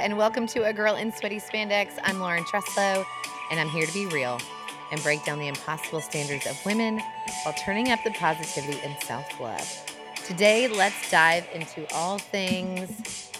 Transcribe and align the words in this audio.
and 0.00 0.16
welcome 0.16 0.46
to 0.46 0.64
A 0.64 0.72
Girl 0.72 0.96
in 0.96 1.12
Sweaty 1.12 1.38
Spandex. 1.38 1.98
I'm 2.04 2.20
Lauren 2.20 2.42
Treslow, 2.44 3.04
and 3.50 3.60
I'm 3.60 3.68
here 3.68 3.84
to 3.84 3.92
be 3.92 4.06
real 4.06 4.40
and 4.90 5.02
break 5.02 5.22
down 5.26 5.38
the 5.38 5.46
impossible 5.46 6.00
standards 6.00 6.46
of 6.46 6.58
women 6.64 7.02
while 7.42 7.54
turning 7.58 7.90
up 7.90 8.02
the 8.02 8.10
positivity 8.12 8.80
and 8.82 8.96
self 9.02 9.38
love. 9.38 10.00
Today, 10.24 10.68
let's 10.68 11.10
dive 11.10 11.46
into 11.52 11.86
all 11.94 12.16
things. 12.16 13.30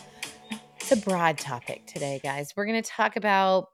It's 0.76 0.92
a 0.92 0.96
broad 0.96 1.38
topic 1.38 1.86
today, 1.86 2.20
guys. 2.22 2.52
We're 2.54 2.66
going 2.66 2.82
to 2.82 2.90
talk 2.90 3.16
about 3.16 3.68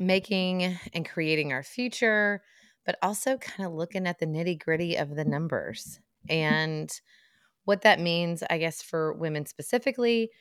making 0.00 0.80
and 0.92 1.08
creating 1.08 1.52
our 1.52 1.62
future, 1.62 2.42
but 2.84 2.98
also 3.02 3.36
kind 3.36 3.68
of 3.68 3.72
looking 3.72 4.08
at 4.08 4.18
the 4.18 4.26
nitty 4.26 4.58
gritty 4.58 4.96
of 4.96 5.14
the 5.14 5.24
numbers 5.24 6.00
and 6.28 6.90
what 7.66 7.82
that 7.82 8.00
means, 8.00 8.42
I 8.50 8.58
guess, 8.58 8.82
for 8.82 9.12
women 9.12 9.46
specifically 9.46 10.32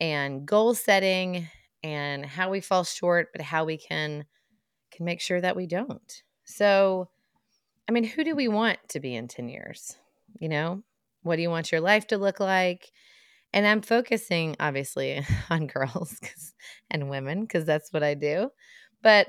and 0.00 0.46
goal 0.46 0.74
setting 0.74 1.48
and 1.82 2.24
how 2.24 2.50
we 2.50 2.60
fall 2.60 2.84
short, 2.84 3.28
but 3.32 3.42
how 3.42 3.64
we 3.64 3.76
can 3.76 4.24
can 4.90 5.04
make 5.04 5.20
sure 5.20 5.40
that 5.40 5.56
we 5.56 5.66
don't. 5.66 6.22
So, 6.44 7.08
I 7.88 7.92
mean, 7.92 8.04
who 8.04 8.24
do 8.24 8.34
we 8.34 8.48
want 8.48 8.78
to 8.88 9.00
be 9.00 9.14
in 9.14 9.28
10 9.28 9.48
years? 9.48 9.96
You 10.40 10.48
know, 10.48 10.82
what 11.22 11.36
do 11.36 11.42
you 11.42 11.50
want 11.50 11.72
your 11.72 11.80
life 11.80 12.06
to 12.08 12.18
look 12.18 12.40
like? 12.40 12.90
And 13.52 13.66
I'm 13.66 13.82
focusing 13.82 14.56
obviously 14.60 15.24
on 15.50 15.66
girls 15.66 16.18
and 16.90 17.10
women 17.10 17.42
because 17.42 17.64
that's 17.64 17.92
what 17.92 18.02
I 18.02 18.14
do. 18.14 18.50
But 19.02 19.28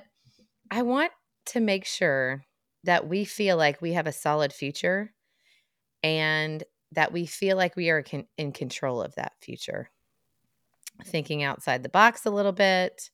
I 0.72 0.84
want 0.84 1.12
to 1.48 1.60
make 1.60 1.86
sure 1.86 2.46
that 2.84 3.08
we 3.08 3.26
feel 3.26 3.58
like 3.58 3.82
we 3.82 3.94
have 3.94 4.08
a 4.08 4.12
solid 4.12 4.54
future 4.54 5.13
and 6.04 6.63
that 6.94 7.12
we 7.12 7.26
feel 7.26 7.58
like 7.58 7.76
we 7.76 7.90
are 7.90 8.04
in 8.38 8.52
control 8.52 9.02
of 9.02 9.16
that 9.16 9.34
future 9.41 9.90
thinking 11.05 11.44
outside 11.44 11.84
the 11.84 11.89
box 11.89 12.26
a 12.26 12.31
little 12.31 12.52
bit, 12.52 13.09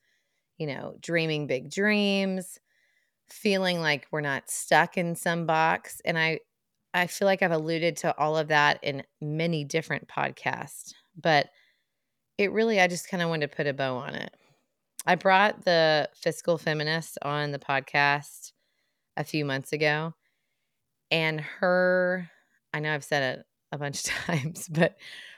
you 0.58 0.68
know, 0.68 0.96
dreaming 1.02 1.48
big 1.48 1.70
dreams, 1.70 2.60
feeling 3.30 3.80
like 3.80 4.08
we're 4.12 4.22
not 4.22 4.50
stuck 4.50 4.98
in 4.98 5.16
some 5.16 5.46
box. 5.46 6.02
And 6.06 6.18
I 6.18 6.40
I 6.94 7.08
feel 7.08 7.26
like 7.26 7.42
I've 7.42 7.52
alluded 7.52 7.98
to 7.98 8.18
all 8.18 8.38
of 8.38 8.48
that 8.48 8.80
in 8.82 9.04
many 9.20 9.66
different 9.66 10.08
podcasts, 10.08 10.94
but 11.22 11.48
it 12.38 12.52
really 12.52 12.80
I 12.80 12.88
just 12.88 13.10
kind 13.10 13.22
of 13.22 13.30
wanted 13.30 13.52
to 13.52 13.56
put 13.56 13.68
a 13.68 13.74
bow 13.74 13.98
on 13.98 14.16
it. 14.16 14.34
I 15.06 15.16
brought 15.16 15.66
the 15.66 16.10
fiscal 16.16 16.58
feminist 16.58 17.18
on 17.22 17.52
the 17.52 17.60
podcast 17.60 18.54
a 19.18 19.24
few 19.24 19.46
months 19.46 19.74
ago, 19.74 20.14
and 21.12 21.42
her 21.42 22.30
I 22.74 22.80
know 22.80 22.94
I've 22.94 23.04
said 23.04 23.40
it 23.40 23.46
a 23.72 23.78
bunch 23.78 24.06
of 24.06 24.12
times, 24.12 24.68
but 24.70 24.96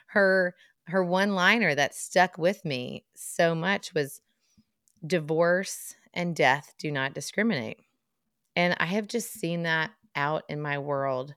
her 0.07 0.55
her 0.88 1.03
one 1.03 1.35
liner 1.35 1.75
that 1.75 1.95
stuck 1.95 2.38
with 2.38 2.63
me 2.63 3.03
so 3.16 3.53
much 3.53 3.93
was 3.93 4.21
divorce 5.05 5.95
and 6.13 6.35
death 6.35 6.73
do 6.79 6.91
not 6.91 7.13
discriminate. 7.13 7.79
And 8.55 8.75
I 8.79 8.85
have 8.85 9.07
just 9.07 9.33
seen 9.33 9.63
that 9.63 9.91
out 10.16 10.44
in 10.49 10.61
my 10.61 10.79
world 10.79 11.35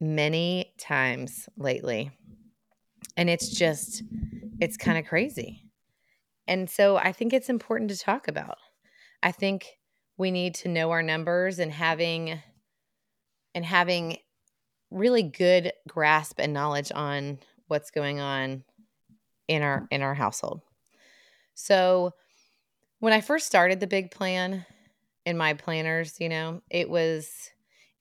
many 0.00 0.72
times 0.78 1.48
lately. 1.56 2.10
And 3.16 3.28
it's 3.28 3.48
just, 3.48 4.02
it's 4.60 4.76
kind 4.76 4.98
of 4.98 5.06
crazy. 5.06 5.64
And 6.46 6.68
so 6.68 6.96
I 6.96 7.12
think 7.12 7.32
it's 7.32 7.48
important 7.48 7.90
to 7.90 7.98
talk 7.98 8.28
about. 8.28 8.58
I 9.22 9.32
think 9.32 9.78
we 10.16 10.30
need 10.30 10.54
to 10.56 10.68
know 10.68 10.90
our 10.90 11.02
numbers 11.02 11.58
and 11.58 11.72
having 11.72 12.40
and 13.54 13.64
having 13.64 14.18
really 14.90 15.22
good 15.22 15.72
grasp 15.88 16.38
and 16.38 16.52
knowledge 16.52 16.92
on 16.94 17.38
what's 17.72 17.90
going 17.90 18.20
on 18.20 18.64
in 19.48 19.62
our 19.62 19.88
in 19.90 20.02
our 20.02 20.12
household. 20.12 20.60
So 21.54 22.12
when 23.00 23.14
I 23.14 23.22
first 23.22 23.46
started 23.46 23.80
the 23.80 23.86
big 23.86 24.10
plan 24.10 24.66
in 25.24 25.38
my 25.38 25.54
planners, 25.54 26.20
you 26.20 26.28
know, 26.28 26.60
it 26.68 26.90
was 26.90 27.50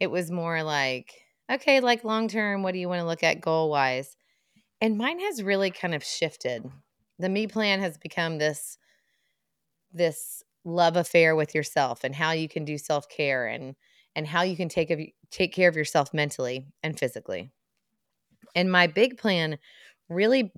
it 0.01 0.11
was 0.11 0.29
more 0.29 0.61
like, 0.61 1.13
okay, 1.49 1.79
like 1.79 2.03
long 2.03 2.27
term, 2.27 2.63
what 2.63 2.73
do 2.73 2.79
you 2.79 2.89
want 2.89 2.99
to 2.99 3.07
look 3.07 3.23
at 3.23 3.39
goal 3.39 3.69
wise? 3.69 4.17
And 4.81 4.97
mine 4.97 5.21
has 5.21 5.41
really 5.41 5.71
kind 5.71 5.95
of 5.95 6.03
shifted. 6.03 6.69
The 7.17 7.29
me 7.29 7.47
plan 7.47 7.79
has 7.79 7.97
become 7.97 8.39
this 8.39 8.77
this 9.93 10.43
love 10.65 10.97
affair 10.97 11.33
with 11.33 11.55
yourself 11.55 12.03
and 12.03 12.13
how 12.13 12.31
you 12.31 12.49
can 12.49 12.65
do 12.65 12.77
self-care 12.77 13.47
and 13.47 13.75
and 14.17 14.27
how 14.27 14.41
you 14.41 14.57
can 14.57 14.67
take 14.67 14.91
of 14.91 14.99
take 15.29 15.53
care 15.53 15.69
of 15.69 15.77
yourself 15.77 16.13
mentally 16.13 16.67
and 16.83 16.99
physically. 16.99 17.51
And 18.55 18.71
my 18.71 18.87
big 18.87 19.17
plan 19.17 19.57
really, 20.09 20.51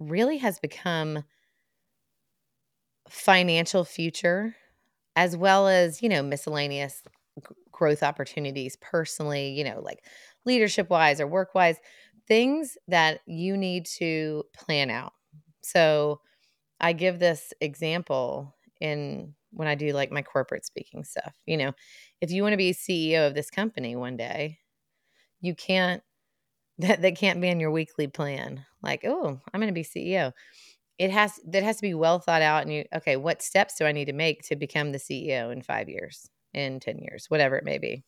really 0.00 0.38
has 0.38 0.58
become 0.60 1.24
financial 3.08 3.84
future 3.84 4.54
as 5.16 5.36
well 5.36 5.68
as, 5.68 6.02
you 6.02 6.08
know, 6.08 6.22
miscellaneous 6.22 7.02
growth 7.72 8.02
opportunities 8.02 8.76
personally, 8.80 9.50
you 9.50 9.64
know, 9.64 9.80
like 9.82 10.04
leadership 10.46 10.90
wise 10.90 11.20
or 11.20 11.26
work 11.26 11.54
wise, 11.54 11.78
things 12.28 12.78
that 12.88 13.20
you 13.26 13.56
need 13.56 13.86
to 13.86 14.44
plan 14.54 14.90
out. 14.90 15.12
So 15.62 16.20
I 16.80 16.92
give 16.94 17.18
this 17.18 17.52
example 17.60 18.56
in 18.80 19.34
when 19.52 19.68
I 19.68 19.76
do 19.76 19.92
like 19.92 20.12
my 20.12 20.22
corporate 20.22 20.66
speaking 20.66 21.04
stuff. 21.04 21.34
You 21.46 21.56
know, 21.58 21.72
if 22.20 22.30
you 22.30 22.42
want 22.42 22.54
to 22.54 22.58
be 22.58 22.72
CEO 22.72 23.26
of 23.26 23.34
this 23.34 23.50
company 23.50 23.96
one 23.96 24.16
day, 24.16 24.58
you 25.40 25.54
can't 25.54 26.02
that 26.80 27.02
that 27.02 27.16
can't 27.16 27.40
be 27.40 27.48
in 27.48 27.60
your 27.60 27.70
weekly 27.70 28.06
plan. 28.06 28.64
Like, 28.82 29.04
oh, 29.04 29.40
I'm 29.52 29.60
going 29.60 29.72
to 29.72 29.74
be 29.74 29.84
CEO. 29.84 30.32
It 30.98 31.10
has 31.10 31.40
that 31.48 31.62
has 31.62 31.76
to 31.76 31.82
be 31.82 31.94
well 31.94 32.18
thought 32.18 32.42
out 32.42 32.62
and 32.62 32.72
you 32.72 32.84
okay, 32.94 33.16
what 33.16 33.42
steps 33.42 33.76
do 33.76 33.86
I 33.86 33.92
need 33.92 34.06
to 34.06 34.12
make 34.12 34.42
to 34.48 34.56
become 34.56 34.92
the 34.92 34.98
CEO 34.98 35.52
in 35.52 35.62
5 35.62 35.88
years, 35.88 36.28
in 36.52 36.80
10 36.80 36.98
years, 36.98 37.26
whatever 37.28 37.56
it 37.56 37.64
may 37.64 37.78
be. 37.78 38.02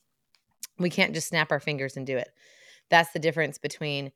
We 0.78 0.90
can't 0.90 1.14
just 1.14 1.28
snap 1.28 1.52
our 1.52 1.60
fingers 1.60 1.96
and 1.96 2.06
do 2.06 2.16
it. 2.16 2.28
That's 2.90 3.12
the 3.12 3.18
difference 3.18 3.58
between 3.58 4.12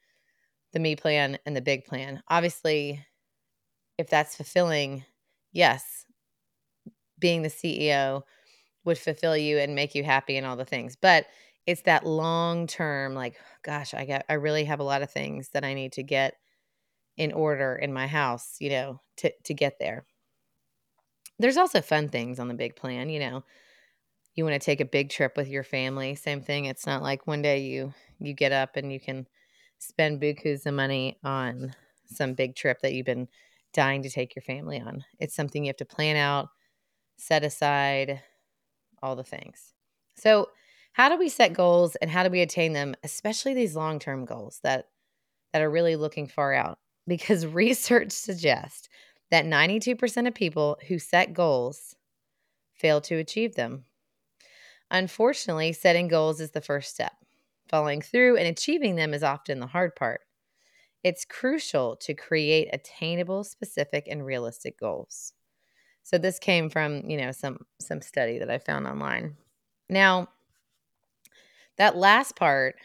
the 0.73 0.81
me 0.81 0.97
plan 0.97 1.39
and 1.47 1.57
the 1.57 1.63
big 1.63 1.85
plan. 1.87 2.23
Obviously, 2.29 3.05
if 3.99 4.11
that's 4.11 4.37
fulfilling, 4.37 5.05
yes, 5.53 6.05
being 7.19 7.43
the 7.43 7.49
CEO 7.49 8.23
would 8.85 8.99
fulfill 8.99 9.37
you 9.37 9.59
and 9.59 9.75
make 9.75 9.95
you 9.95 10.05
happy 10.05 10.37
and 10.37 10.47
all 10.47 10.57
the 10.57 10.65
things. 10.65 10.97
But 10.97 11.27
it's 11.67 11.83
that 11.83 12.07
long 12.07 12.67
term 12.67 13.15
like 13.15 13.37
gosh 13.63 13.95
i 13.95 14.05
got 14.05 14.25
i 14.29 14.35
really 14.35 14.65
have 14.65 14.81
a 14.81 14.85
lot 14.85 15.03
of 15.03 15.11
things 15.11 15.51
that 15.51 15.65
i 15.65 15.75
need 15.75 15.93
to 15.93 16.03
get 16.03 16.35
in 17.17 17.33
order 17.33 17.75
in 17.77 17.93
my 17.93 18.07
house 18.07 18.57
you 18.61 18.71
know 18.71 19.01
to 19.17 19.33
to 19.45 19.55
get 19.55 19.79
there. 19.79 20.05
There's 21.39 21.57
also 21.57 21.83
fun 21.83 22.09
things 22.09 22.39
on 22.39 22.49
the 22.49 22.55
big 22.55 22.77
plan 22.77 23.11
you 23.11 23.21
know? 23.21 23.45
You 24.35 24.45
want 24.45 24.61
to 24.61 24.65
take 24.65 24.81
a 24.81 24.87
big 24.87 25.11
trip 25.11 25.37
with 25.37 25.49
your 25.49 25.65
family 25.65 26.15
same 26.15 26.43
thing 26.43 26.67
it's 26.67 26.87
not 26.87 27.03
like 27.03 27.27
one 27.27 27.43
day 27.43 27.61
you 27.61 27.95
you 28.19 28.35
get 28.35 28.53
up 28.53 28.77
and 28.77 28.93
you 28.93 29.01
can 29.01 29.27
spend 29.79 30.21
bukus 30.21 30.67
of 30.67 30.75
money 30.75 31.19
on 31.25 31.75
some 32.07 32.35
big 32.35 32.55
trip 32.55 32.81
that 32.83 32.93
you've 32.93 33.07
been 33.07 33.29
dying 33.73 34.03
to 34.03 34.11
take 34.11 34.35
your 34.35 34.43
family 34.43 34.81
on. 34.81 35.05
It's 35.19 35.35
something 35.35 35.65
you 35.65 35.69
have 35.69 35.77
to 35.77 35.85
plan 35.85 36.17
out 36.17 36.49
set 37.19 37.45
aside 37.45 38.23
all 39.03 39.17
the 39.17 39.25
things. 39.25 39.75
So 40.17 40.49
how 40.97 41.11
do 41.11 41.19
we 41.19 41.29
set 41.29 41.53
goals 41.53 41.95
and 41.97 42.11
how 42.11 42.23
do 42.23 42.31
we 42.31 42.41
attain 42.41 42.73
them 42.73 42.95
especially 43.05 43.53
these 43.53 43.77
long-term 43.77 44.25
goals 44.25 44.61
that 44.63 44.87
that 45.53 45.61
are 45.61 45.69
really 45.69 45.95
looking 45.95 46.27
far 46.27 46.55
out? 46.55 46.79
Because 47.07 47.47
research 47.47 48.13
suggests 48.13 48.89
that 49.31 49.45
92% 49.45 50.27
of 50.27 50.35
people 50.35 50.79
who 50.89 50.99
set 50.99 51.35
goals 51.35 51.97
fail 52.73 53.03
to 53.03 53.17
achieve 53.17 53.57
them. 53.57 53.85
Unfortunately 54.91 55.75
setting 55.75 56.09
goals 56.09 56.41
is 56.41 56.53
the 56.53 56.63
first 56.63 56.95
step. 56.95 57.13
Following 57.69 58.01
through 58.01 58.39
and 58.39 58.49
achieving 58.49 58.97
them 58.97 59.13
is 59.13 59.23
often 59.23 59.61
the 59.61 59.67
hard 59.67 59.97
part. 59.97 60.23
It's 61.05 61.27
crucial 61.27 61.97
to 61.97 62.15
create 62.15 62.71
attainable 62.73 63.45
specific 63.45 64.09
and 64.11 64.25
realistic 64.25 64.81
goals. 64.81 65.35
So 66.05 66.17
this 66.17 66.39
came 66.39 66.71
from 66.71 67.03
you 67.11 67.19
know 67.19 67.33
some 67.33 67.67
some 67.83 68.01
study 68.01 68.39
that 68.39 68.51
i 68.51 68.57
found 68.57 68.87
online. 68.87 69.37
Now 69.91 70.29
that 71.79 71.97
last 71.97 72.37
part, 72.37 72.77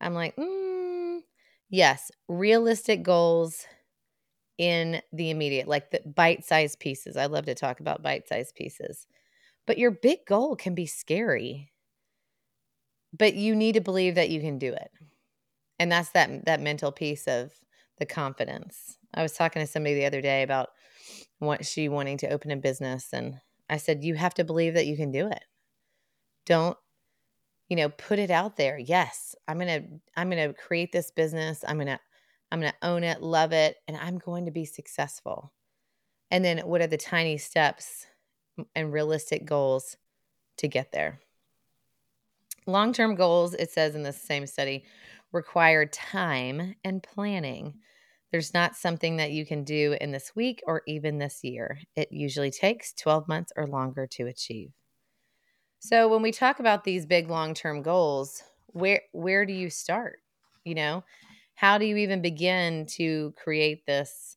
I'm 0.00 0.14
like, 0.14 0.36
mm, 0.36 1.20
yes, 1.68 2.10
realistic 2.28 3.02
goals 3.02 3.66
in 4.58 5.00
the 5.12 5.30
immediate, 5.30 5.68
like 5.68 5.90
the 5.90 6.02
bite 6.04 6.44
sized 6.44 6.80
pieces. 6.80 7.16
I 7.16 7.26
love 7.26 7.46
to 7.46 7.54
talk 7.54 7.80
about 7.80 8.02
bite 8.02 8.28
sized 8.28 8.54
pieces. 8.54 9.06
But 9.66 9.78
your 9.78 9.90
big 9.90 10.20
goal 10.26 10.56
can 10.56 10.74
be 10.74 10.86
scary, 10.86 11.72
but 13.16 13.34
you 13.34 13.56
need 13.56 13.72
to 13.72 13.80
believe 13.80 14.16
that 14.16 14.30
you 14.30 14.40
can 14.40 14.58
do 14.58 14.72
it. 14.72 14.90
And 15.78 15.90
that's 15.90 16.10
that 16.10 16.44
that 16.46 16.60
mental 16.60 16.92
piece 16.92 17.26
of 17.26 17.52
the 17.98 18.06
confidence. 18.06 18.98
I 19.14 19.22
was 19.22 19.32
talking 19.32 19.60
to 19.60 19.66
somebody 19.66 19.94
the 19.94 20.06
other 20.06 20.20
day 20.20 20.42
about 20.42 20.70
what 21.38 21.64
she 21.66 21.88
wanting 21.88 22.18
to 22.18 22.30
open 22.30 22.50
a 22.50 22.56
business 22.56 23.08
and 23.12 23.40
I 23.68 23.76
said 23.76 24.02
you 24.02 24.14
have 24.16 24.34
to 24.34 24.44
believe 24.44 24.74
that 24.74 24.86
you 24.86 24.96
can 24.96 25.12
do 25.12 25.28
it. 25.28 25.44
Don't 26.44 26.76
you 27.70 27.76
know 27.76 27.90
put 27.90 28.20
it 28.20 28.30
out 28.32 28.56
there 28.58 28.78
yes 28.78 29.36
i'm 29.48 29.58
gonna 29.58 29.82
i'm 30.16 30.30
gonna 30.30 30.54
create 30.54 30.92
this 30.92 31.12
business 31.12 31.64
i'm 31.68 31.78
gonna 31.78 32.00
i'm 32.52 32.60
gonna 32.60 32.74
own 32.82 33.04
it 33.04 33.22
love 33.22 33.52
it 33.52 33.78
and 33.88 33.96
i'm 33.98 34.18
going 34.18 34.46
to 34.46 34.52
be 34.52 34.66
successful 34.66 35.52
And 36.30 36.44
then 36.44 36.60
what 36.60 36.82
are 36.82 36.88
the 36.88 36.98
tiny 36.98 37.38
steps 37.38 38.06
and 38.76 38.92
realistic 38.92 39.46
goals 39.46 39.96
to 40.58 40.68
get 40.68 40.92
there? 40.92 41.20
Long 42.66 42.92
term 42.94 43.14
goals, 43.16 43.54
it 43.54 43.70
says 43.70 43.94
in 43.94 44.02
this 44.02 44.20
same 44.22 44.46
study, 44.46 44.84
require 45.32 45.86
time 45.86 46.74
and 46.84 47.02
planning. 47.02 47.80
There's 48.32 48.54
not 48.54 48.76
something 48.76 49.16
that 49.16 49.32
you 49.32 49.44
can 49.46 49.64
do 49.64 49.96
in 50.00 50.12
this 50.12 50.34
week 50.36 50.62
or 50.66 50.82
even 50.86 51.18
this 51.18 51.44
year. 51.44 51.80
It 51.96 52.12
usually 52.12 52.50
takes 52.50 52.92
12 52.94 53.28
months 53.28 53.52
or 53.56 53.66
longer 53.66 54.06
to 54.08 54.26
achieve. 54.26 54.72
So 55.80 56.08
when 56.08 56.22
we 56.22 56.30
talk 56.30 56.60
about 56.60 56.84
these 56.84 57.06
big 57.06 57.28
long-term 57.28 57.82
goals, 57.82 58.42
where 58.66 59.02
where 59.12 59.46
do 59.46 59.52
you 59.52 59.70
start? 59.70 60.20
You 60.64 60.74
know, 60.74 61.04
how 61.54 61.78
do 61.78 61.86
you 61.86 61.96
even 61.96 62.22
begin 62.22 62.86
to 62.96 63.34
create 63.36 63.86
this 63.86 64.36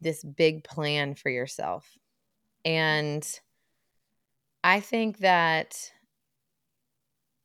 this 0.00 0.22
big 0.22 0.64
plan 0.64 1.14
for 1.14 1.30
yourself? 1.30 1.96
And 2.64 3.26
I 4.64 4.80
think 4.80 5.18
that 5.18 5.92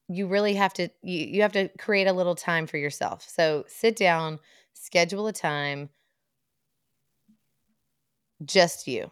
you 0.07 0.27
really 0.27 0.53
have 0.55 0.73
to 0.73 0.89
you, 1.01 1.19
you 1.27 1.41
have 1.41 1.51
to 1.53 1.67
create 1.77 2.07
a 2.07 2.13
little 2.13 2.35
time 2.35 2.67
for 2.67 2.77
yourself. 2.77 3.27
So 3.27 3.65
sit 3.67 3.95
down, 3.95 4.39
schedule 4.73 5.27
a 5.27 5.33
time 5.33 5.89
just 8.45 8.87
you. 8.87 9.11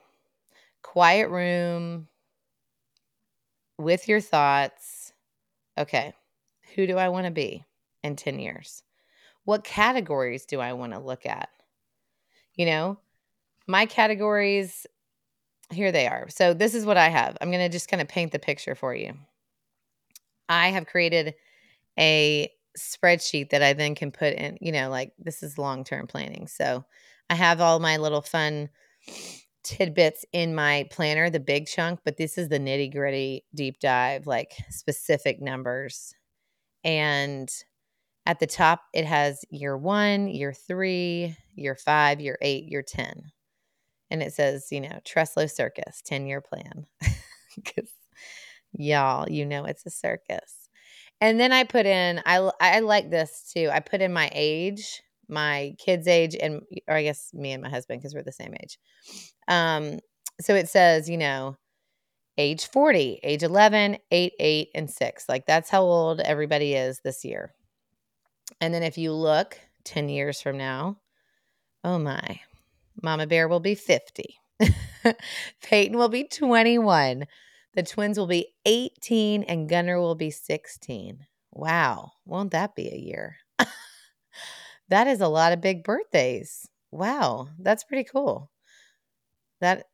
Quiet 0.84 1.30
room 1.30 2.08
with 3.78 4.08
your 4.08 4.22
thoughts. 4.22 5.14
Okay. 5.78 6.14
Who 6.76 6.88
do 6.88 6.98
I 6.98 7.10
want 7.10 7.26
to 7.26 7.32
be 7.32 7.64
in 8.04 8.16
10 8.16 8.40
years? 8.40 8.84
What 9.44 9.64
categories 9.64 10.46
do 10.46 10.60
I 10.60 10.74
want 10.74 10.94
to 10.94 11.00
look 11.00 11.26
at? 11.26 11.50
You 12.56 12.66
know, 12.66 13.00
my 13.68 13.86
categories 13.86 14.88
here 15.72 15.92
they 15.92 16.08
are. 16.08 16.28
So 16.30 16.54
this 16.54 16.76
is 16.76 16.86
what 16.86 16.98
I 16.98 17.10
have. 17.10 17.38
I'm 17.42 17.50
going 17.50 17.64
to 17.64 17.70
just 17.70 17.90
kind 17.90 18.02
of 18.02 18.08
paint 18.08 18.32
the 18.32 18.40
picture 18.40 18.76
for 18.76 18.94
you. 18.94 19.14
I 20.48 20.70
have 20.70 20.86
created 20.86 21.34
a 21.98 22.52
spreadsheet 22.78 23.50
that 23.50 23.64
I 23.64 23.74
then 23.74 23.96
can 23.96 24.12
put 24.12 24.34
in, 24.34 24.58
you 24.62 24.72
know, 24.72 24.90
like 24.90 25.14
this 25.18 25.42
is 25.42 25.58
long 25.58 25.84
term 25.84 26.08
planning. 26.08 26.48
So 26.48 26.86
I 27.30 27.36
have 27.36 27.62
all 27.62 27.80
my 27.80 27.98
little 27.98 28.22
fun 28.22 28.70
tidbits 29.66 30.24
in 30.32 30.56
my 30.56 30.88
planner, 30.92 31.30
the 31.30 31.40
big 31.40 31.66
chunk, 31.66 32.00
but 32.06 32.18
this 32.18 32.38
is 32.38 32.48
the 32.48 32.60
nitty 32.60 32.94
gritty 32.94 33.44
deep 33.54 33.80
dive, 33.80 34.28
like 34.28 34.54
specific 34.70 35.42
numbers. 35.42 36.14
And 36.84 37.50
at 38.26 38.40
the 38.40 38.48
top, 38.48 38.84
it 38.94 39.06
has 39.06 39.44
year 39.50 39.76
one, 39.76 40.28
year 40.28 40.54
three, 40.54 41.36
year 41.56 41.76
five, 41.76 42.22
year 42.22 42.38
eight, 42.42 42.66
year 42.66 42.84
10. 42.84 43.32
And 44.12 44.22
it 44.22 44.34
says, 44.34 44.68
you 44.72 44.82
know, 44.82 45.00
Treslow 45.04 45.52
Circus 45.52 46.02
10 46.06 46.26
year 46.28 46.42
plan. 46.42 46.86
Because 47.56 47.90
y'all, 48.74 49.30
you 49.30 49.46
know, 49.46 49.64
it's 49.64 49.86
a 49.86 49.90
circus. 49.90 50.68
And 51.22 51.40
then 51.40 51.54
I 51.54 51.64
put 51.64 51.86
in, 51.86 52.22
I, 52.26 52.52
I 52.60 52.82
like 52.82 53.10
this 53.10 53.50
too. 53.54 53.70
I 53.72 53.80
put 53.80 54.02
in 54.02 54.12
my 54.12 54.30
age, 54.34 55.02
my 55.28 55.76
kid's 55.78 56.08
age, 56.08 56.36
and, 56.40 56.62
or 56.88 56.96
I 56.96 57.04
guess 57.04 57.32
me 57.34 57.52
and 57.52 57.64
my 57.64 57.70
husband, 57.70 58.00
because 58.00 58.14
we're 58.14 58.24
the 58.24 58.32
same 58.32 58.54
age. 58.62 58.78
Um, 59.48 60.00
so 60.42 60.56
it 60.56 60.70
says, 60.70 61.10
you 61.10 61.18
know, 61.18 61.58
age 62.38 62.68
40, 62.68 63.20
age 63.24 63.44
11, 63.44 63.98
8, 64.12 64.34
8, 64.40 64.70
and 64.76 64.90
6. 64.90 65.30
Like 65.30 65.46
that's 65.46 65.70
how 65.70 65.84
old 65.84 66.20
everybody 66.20 66.74
is 66.74 67.00
this 67.04 67.24
year. 67.24 67.54
And 68.62 68.74
then 68.74 68.84
if 68.84 68.98
you 68.98 69.14
look 69.14 69.60
10 69.86 70.10
years 70.10 70.42
from 70.42 70.58
now, 70.58 70.98
oh 71.84 72.00
my, 72.00 72.42
Mama 73.02 73.28
Bear 73.28 73.48
will 73.48 73.60
be 73.60 73.76
50. 73.76 74.38
Peyton 75.62 75.98
will 75.98 76.10
be 76.10 76.26
21. 76.26 77.26
The 77.74 77.84
twins 77.84 78.18
will 78.18 78.28
be 78.28 78.48
18 78.66 79.44
and 79.44 79.70
Gunner 79.70 80.00
will 80.00 80.16
be 80.16 80.32
16. 80.32 81.26
Wow. 81.52 82.12
Won't 82.26 82.52
that 82.52 82.76
be 82.76 82.90
a 82.90 82.98
year? 82.98 83.38
that 84.90 85.08
is 85.08 85.22
a 85.22 85.28
lot 85.28 85.54
of 85.54 85.62
big 85.62 85.84
birthdays. 85.84 86.68
Wow. 86.92 87.50
That's 87.60 87.84
pretty 87.84 88.04
cool. 88.04 88.52
That 89.62 89.86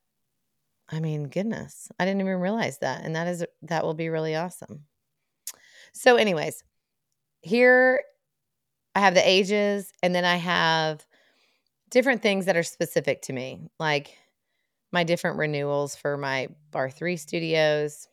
I 0.90 1.00
mean, 1.00 1.30
goodness. 1.30 1.90
I 2.00 2.06
didn't 2.06 2.22
even 2.22 2.36
realize 2.36 2.80
that. 2.80 3.06
And 3.06 3.16
that 3.16 3.28
is 3.28 3.46
that 3.64 3.84
will 3.84 3.94
be 3.94 4.10
really 4.10 4.36
awesome. 4.36 4.86
So 5.94 6.18
anyways, 6.18 6.64
here 7.42 8.02
I 8.96 9.00
have 9.00 9.14
the 9.14 9.28
ages 9.28 9.92
and 10.04 10.14
then 10.14 10.26
I 10.26 10.36
have 10.36 11.06
different 11.90 12.22
things 12.22 12.46
that 12.46 12.58
are 12.58 12.64
specific 12.64 13.22
to 13.24 13.34
me, 13.34 13.60
like 13.80 14.18
my 14.92 15.04
different 15.04 15.38
renewals 15.38 15.96
for 15.96 16.18
my 16.18 16.50
barre3 16.72 17.18
studios. 17.18 18.08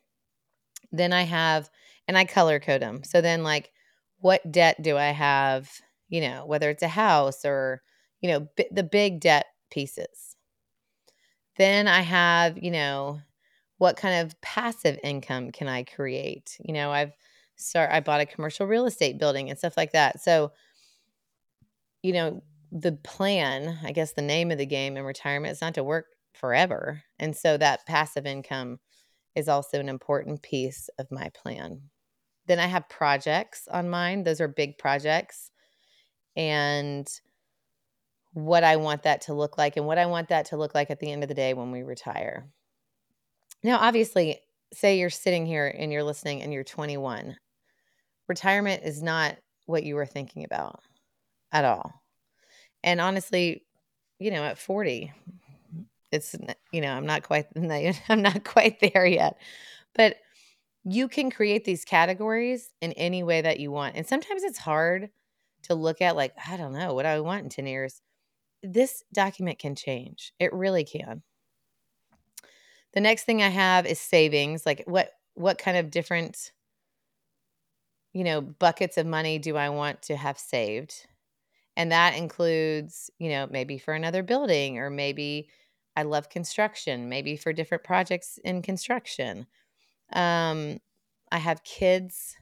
Then 0.92 1.12
I 1.12 1.22
have 1.22 1.68
and 2.06 2.16
I 2.16 2.24
color 2.24 2.60
code 2.60 2.82
them. 2.82 3.02
So 3.04 3.20
then 3.20 3.42
like 3.42 3.72
what 4.20 4.50
debt 4.50 4.80
do 4.82 4.96
I 4.96 5.10
have, 5.10 5.70
you 6.08 6.20
know, 6.20 6.44
whether 6.46 6.70
it's 6.70 6.82
a 6.82 6.88
house 6.88 7.44
or, 7.44 7.82
you 8.20 8.30
know, 8.30 8.48
b- 8.56 8.68
the 8.70 8.82
big 8.82 9.20
debt 9.20 9.46
pieces. 9.70 10.36
Then 11.56 11.88
I 11.88 12.00
have, 12.02 12.62
you 12.62 12.70
know, 12.70 13.20
what 13.78 13.96
kind 13.96 14.26
of 14.26 14.40
passive 14.40 14.98
income 15.02 15.50
can 15.52 15.68
I 15.68 15.84
create? 15.84 16.56
You 16.60 16.74
know, 16.74 16.90
I've 16.90 17.12
start 17.56 17.90
I 17.92 18.00
bought 18.00 18.20
a 18.20 18.26
commercial 18.26 18.66
real 18.66 18.86
estate 18.86 19.18
building 19.18 19.50
and 19.50 19.58
stuff 19.58 19.76
like 19.76 19.92
that. 19.92 20.20
So, 20.20 20.52
you 22.02 22.12
know, 22.12 22.42
the 22.70 22.92
plan, 22.92 23.78
I 23.82 23.92
guess 23.92 24.12
the 24.12 24.22
name 24.22 24.50
of 24.50 24.58
the 24.58 24.66
game 24.66 24.96
in 24.96 25.04
retirement 25.04 25.52
is 25.52 25.60
not 25.60 25.74
to 25.74 25.84
work 25.84 26.06
forever. 26.34 27.02
And 27.18 27.36
so 27.36 27.56
that 27.56 27.86
passive 27.86 28.26
income 28.26 28.78
is 29.34 29.48
also 29.48 29.80
an 29.80 29.88
important 29.88 30.42
piece 30.42 30.90
of 30.98 31.10
my 31.10 31.30
plan. 31.30 31.82
Then 32.46 32.58
I 32.58 32.66
have 32.66 32.88
projects 32.88 33.68
on 33.70 33.90
mine. 33.90 34.24
Those 34.24 34.40
are 34.40 34.48
big 34.48 34.78
projects. 34.78 35.50
And 36.38 37.06
what 38.32 38.62
I 38.62 38.76
want 38.76 39.02
that 39.02 39.22
to 39.22 39.34
look 39.34 39.58
like 39.58 39.76
and 39.76 39.86
what 39.86 39.98
I 39.98 40.06
want 40.06 40.28
that 40.28 40.46
to 40.46 40.56
look 40.56 40.74
like 40.74 40.90
at 40.90 41.00
the 41.00 41.10
end 41.10 41.24
of 41.24 41.28
the 41.28 41.34
day 41.34 41.52
when 41.52 41.72
we 41.72 41.82
retire. 41.82 42.46
Now, 43.64 43.78
obviously, 43.78 44.38
say 44.72 44.98
you're 44.98 45.10
sitting 45.10 45.46
here 45.46 45.66
and 45.66 45.92
you're 45.92 46.04
listening 46.04 46.42
and 46.42 46.52
you're 46.52 46.62
21. 46.62 47.36
Retirement 48.28 48.82
is 48.84 49.02
not 49.02 49.36
what 49.66 49.82
you 49.82 49.96
were 49.96 50.06
thinking 50.06 50.44
about 50.44 50.80
at 51.50 51.64
all. 51.64 52.02
And 52.84 53.00
honestly, 53.00 53.64
you 54.20 54.30
know, 54.30 54.44
at 54.44 54.58
40, 54.58 55.12
it's 56.12 56.36
you 56.72 56.80
know, 56.80 56.92
I'm 56.92 57.06
not 57.06 57.22
quite 57.22 57.46
I'm 58.08 58.22
not 58.22 58.44
quite 58.44 58.78
there 58.80 59.06
yet. 59.06 59.38
But 59.94 60.16
you 60.84 61.08
can 61.08 61.30
create 61.30 61.64
these 61.64 61.84
categories 61.84 62.70
in 62.80 62.92
any 62.92 63.22
way 63.22 63.42
that 63.42 63.58
you 63.58 63.72
want. 63.72 63.96
And 63.96 64.06
sometimes 64.06 64.42
it's 64.44 64.58
hard 64.58 65.10
to 65.68 65.74
look 65.74 66.02
at 66.02 66.16
like, 66.16 66.34
I 66.48 66.56
don't 66.56 66.72
know, 66.72 66.94
what 66.94 67.06
I 67.06 67.20
want 67.20 67.44
in 67.44 67.48
10 67.50 67.66
years? 67.66 68.02
this 68.62 69.04
document 69.12 69.58
can 69.58 69.74
change. 69.74 70.32
It 70.38 70.52
really 70.52 70.84
can. 70.84 71.22
The 72.94 73.00
next 73.00 73.24
thing 73.24 73.42
I 73.42 73.48
have 73.48 73.86
is 73.86 74.00
savings. 74.00 74.64
Like 74.66 74.84
what 74.86 75.12
what 75.34 75.58
kind 75.58 75.76
of 75.76 75.90
different 75.90 76.52
you 78.14 78.24
know, 78.24 78.40
buckets 78.40 78.96
of 78.96 79.06
money 79.06 79.38
do 79.38 79.56
I 79.56 79.68
want 79.68 80.02
to 80.02 80.16
have 80.16 80.38
saved? 80.38 81.06
And 81.76 81.92
that 81.92 82.16
includes, 82.16 83.10
you 83.18 83.28
know, 83.28 83.46
maybe 83.48 83.78
for 83.78 83.94
another 83.94 84.22
building 84.22 84.78
or 84.78 84.90
maybe 84.90 85.48
I 85.94 86.02
love 86.02 86.30
construction, 86.30 87.08
maybe 87.08 87.36
for 87.36 87.52
different 87.52 87.84
projects 87.84 88.38
in 88.42 88.62
construction. 88.62 89.46
Um 90.12 90.80
I 91.30 91.38
have 91.38 91.62
kids. 91.62 92.36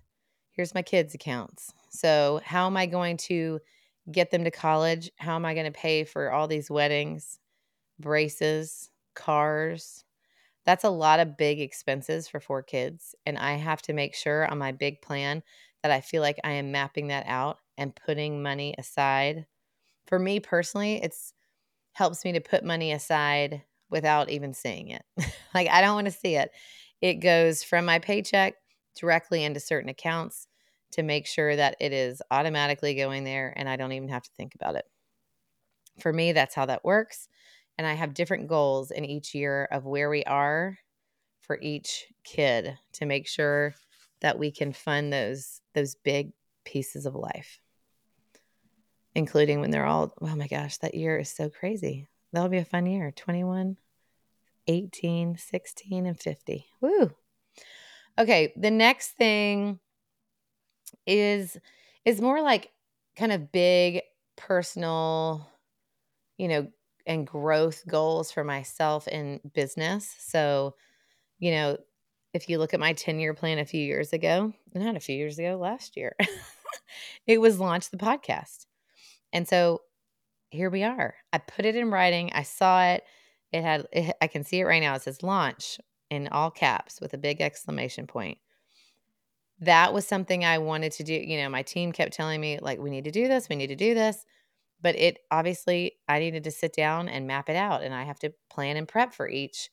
Here's 0.52 0.74
my 0.74 0.82
kids 0.82 1.14
accounts. 1.14 1.72
So, 1.96 2.40
how 2.44 2.66
am 2.66 2.76
I 2.76 2.86
going 2.86 3.16
to 3.18 3.60
get 4.10 4.30
them 4.30 4.44
to 4.44 4.50
college. 4.50 5.10
How 5.16 5.34
am 5.36 5.44
I 5.44 5.54
going 5.54 5.66
to 5.66 5.72
pay 5.72 6.04
for 6.04 6.30
all 6.30 6.46
these 6.48 6.70
weddings, 6.70 7.38
braces, 8.00 8.90
cars? 9.14 10.04
That's 10.64 10.84
a 10.84 10.90
lot 10.90 11.20
of 11.20 11.36
big 11.36 11.60
expenses 11.60 12.28
for 12.28 12.40
four 12.40 12.62
kids. 12.62 13.14
And 13.26 13.38
I 13.38 13.54
have 13.54 13.82
to 13.82 13.92
make 13.92 14.14
sure 14.14 14.50
on 14.50 14.58
my 14.58 14.72
big 14.72 15.02
plan 15.02 15.42
that 15.82 15.92
I 15.92 16.00
feel 16.00 16.22
like 16.22 16.38
I 16.44 16.52
am 16.52 16.72
mapping 16.72 17.08
that 17.08 17.26
out 17.26 17.58
and 17.78 17.94
putting 17.96 18.42
money 18.42 18.74
aside. 18.78 19.46
For 20.06 20.18
me 20.18 20.40
personally, 20.40 21.02
it's 21.02 21.34
helps 21.92 22.24
me 22.24 22.32
to 22.32 22.40
put 22.40 22.64
money 22.64 22.92
aside 22.92 23.62
without 23.90 24.30
even 24.30 24.54
seeing 24.54 24.88
it. 24.90 25.04
like 25.54 25.68
I 25.68 25.80
don't 25.80 25.94
want 25.94 26.06
to 26.06 26.12
see 26.12 26.36
it. 26.36 26.50
It 27.00 27.14
goes 27.16 27.62
from 27.62 27.84
my 27.84 27.98
paycheck 27.98 28.54
directly 28.98 29.44
into 29.44 29.60
certain 29.60 29.90
accounts 29.90 30.48
to 30.92 31.02
make 31.02 31.26
sure 31.26 31.54
that 31.56 31.76
it 31.80 31.92
is 31.92 32.22
automatically 32.30 32.94
going 32.94 33.24
there 33.24 33.52
and 33.56 33.68
I 33.68 33.76
don't 33.76 33.92
even 33.92 34.08
have 34.08 34.22
to 34.22 34.30
think 34.36 34.54
about 34.54 34.76
it. 34.76 34.84
For 36.00 36.12
me, 36.12 36.32
that's 36.32 36.54
how 36.54 36.66
that 36.66 36.84
works. 36.84 37.28
And 37.78 37.86
I 37.86 37.94
have 37.94 38.14
different 38.14 38.48
goals 38.48 38.90
in 38.90 39.04
each 39.04 39.34
year 39.34 39.68
of 39.70 39.84
where 39.84 40.08
we 40.08 40.24
are 40.24 40.78
for 41.40 41.58
each 41.60 42.06
kid 42.24 42.78
to 42.94 43.06
make 43.06 43.26
sure 43.26 43.74
that 44.20 44.38
we 44.38 44.50
can 44.50 44.72
fund 44.72 45.12
those 45.12 45.60
those 45.74 45.94
big 45.94 46.32
pieces 46.64 47.06
of 47.06 47.14
life. 47.14 47.60
Including 49.14 49.60
when 49.60 49.70
they're 49.70 49.86
all, 49.86 50.12
oh 50.20 50.36
my 50.36 50.46
gosh, 50.46 50.78
that 50.78 50.94
year 50.94 51.18
is 51.18 51.30
so 51.30 51.48
crazy. 51.48 52.08
That'll 52.32 52.50
be 52.50 52.58
a 52.58 52.64
fun 52.64 52.86
year. 52.86 53.10
21. 53.10 53.76
18, 54.68 55.36
16, 55.36 56.06
and 56.06 56.20
50. 56.20 56.66
Woo. 56.80 57.12
Okay, 58.18 58.52
the 58.56 58.70
next 58.70 59.10
thing 59.12 59.78
is 61.06 61.56
is 62.04 62.20
more 62.20 62.42
like 62.42 62.70
kind 63.16 63.32
of 63.32 63.50
big 63.52 64.02
personal, 64.36 65.48
you 66.36 66.48
know, 66.48 66.68
and 67.06 67.26
growth 67.26 67.84
goals 67.86 68.30
for 68.32 68.44
myself 68.44 69.08
in 69.08 69.40
business. 69.54 70.14
So, 70.18 70.74
you 71.38 71.52
know, 71.52 71.78
if 72.34 72.48
you 72.48 72.58
look 72.58 72.74
at 72.74 72.80
my 72.80 72.92
10 72.92 73.18
year 73.18 73.34
plan 73.34 73.58
a 73.58 73.64
few 73.64 73.80
years 73.80 74.12
ago, 74.12 74.52
not 74.74 74.96
a 74.96 75.00
few 75.00 75.16
years 75.16 75.38
ago, 75.38 75.56
last 75.56 75.96
year, 75.96 76.16
it 77.26 77.40
was 77.40 77.60
launch 77.60 77.90
the 77.90 77.96
podcast. 77.96 78.66
And 79.32 79.48
so 79.48 79.82
here 80.50 80.70
we 80.70 80.82
are. 80.82 81.14
I 81.32 81.38
put 81.38 81.64
it 81.64 81.76
in 81.76 81.90
writing. 81.90 82.30
I 82.32 82.42
saw 82.42 82.84
it. 82.84 83.04
It 83.52 83.62
had, 83.62 83.86
it, 83.92 84.14
I 84.20 84.26
can 84.26 84.44
see 84.44 84.60
it 84.60 84.64
right 84.64 84.82
now. 84.82 84.94
It 84.94 85.02
says 85.02 85.22
launch 85.22 85.78
in 86.10 86.28
all 86.28 86.50
caps 86.50 87.00
with 87.00 87.14
a 87.14 87.18
big 87.18 87.40
exclamation 87.40 88.06
point. 88.06 88.38
That 89.60 89.94
was 89.94 90.06
something 90.06 90.44
I 90.44 90.58
wanted 90.58 90.92
to 90.92 91.02
do. 91.02 91.14
You 91.14 91.38
know, 91.38 91.48
my 91.48 91.62
team 91.62 91.92
kept 91.92 92.12
telling 92.12 92.40
me, 92.40 92.58
like, 92.60 92.78
we 92.78 92.90
need 92.90 93.04
to 93.04 93.10
do 93.10 93.28
this, 93.28 93.48
we 93.48 93.56
need 93.56 93.68
to 93.68 93.76
do 93.76 93.94
this. 93.94 94.24
But 94.82 94.96
it 94.96 95.18
obviously, 95.30 95.92
I 96.06 96.18
needed 96.18 96.44
to 96.44 96.50
sit 96.50 96.74
down 96.74 97.08
and 97.08 97.26
map 97.26 97.48
it 97.48 97.56
out, 97.56 97.82
and 97.82 97.94
I 97.94 98.04
have 98.04 98.18
to 98.20 98.34
plan 98.50 98.76
and 98.76 98.86
prep 98.86 99.14
for 99.14 99.28
each 99.28 99.70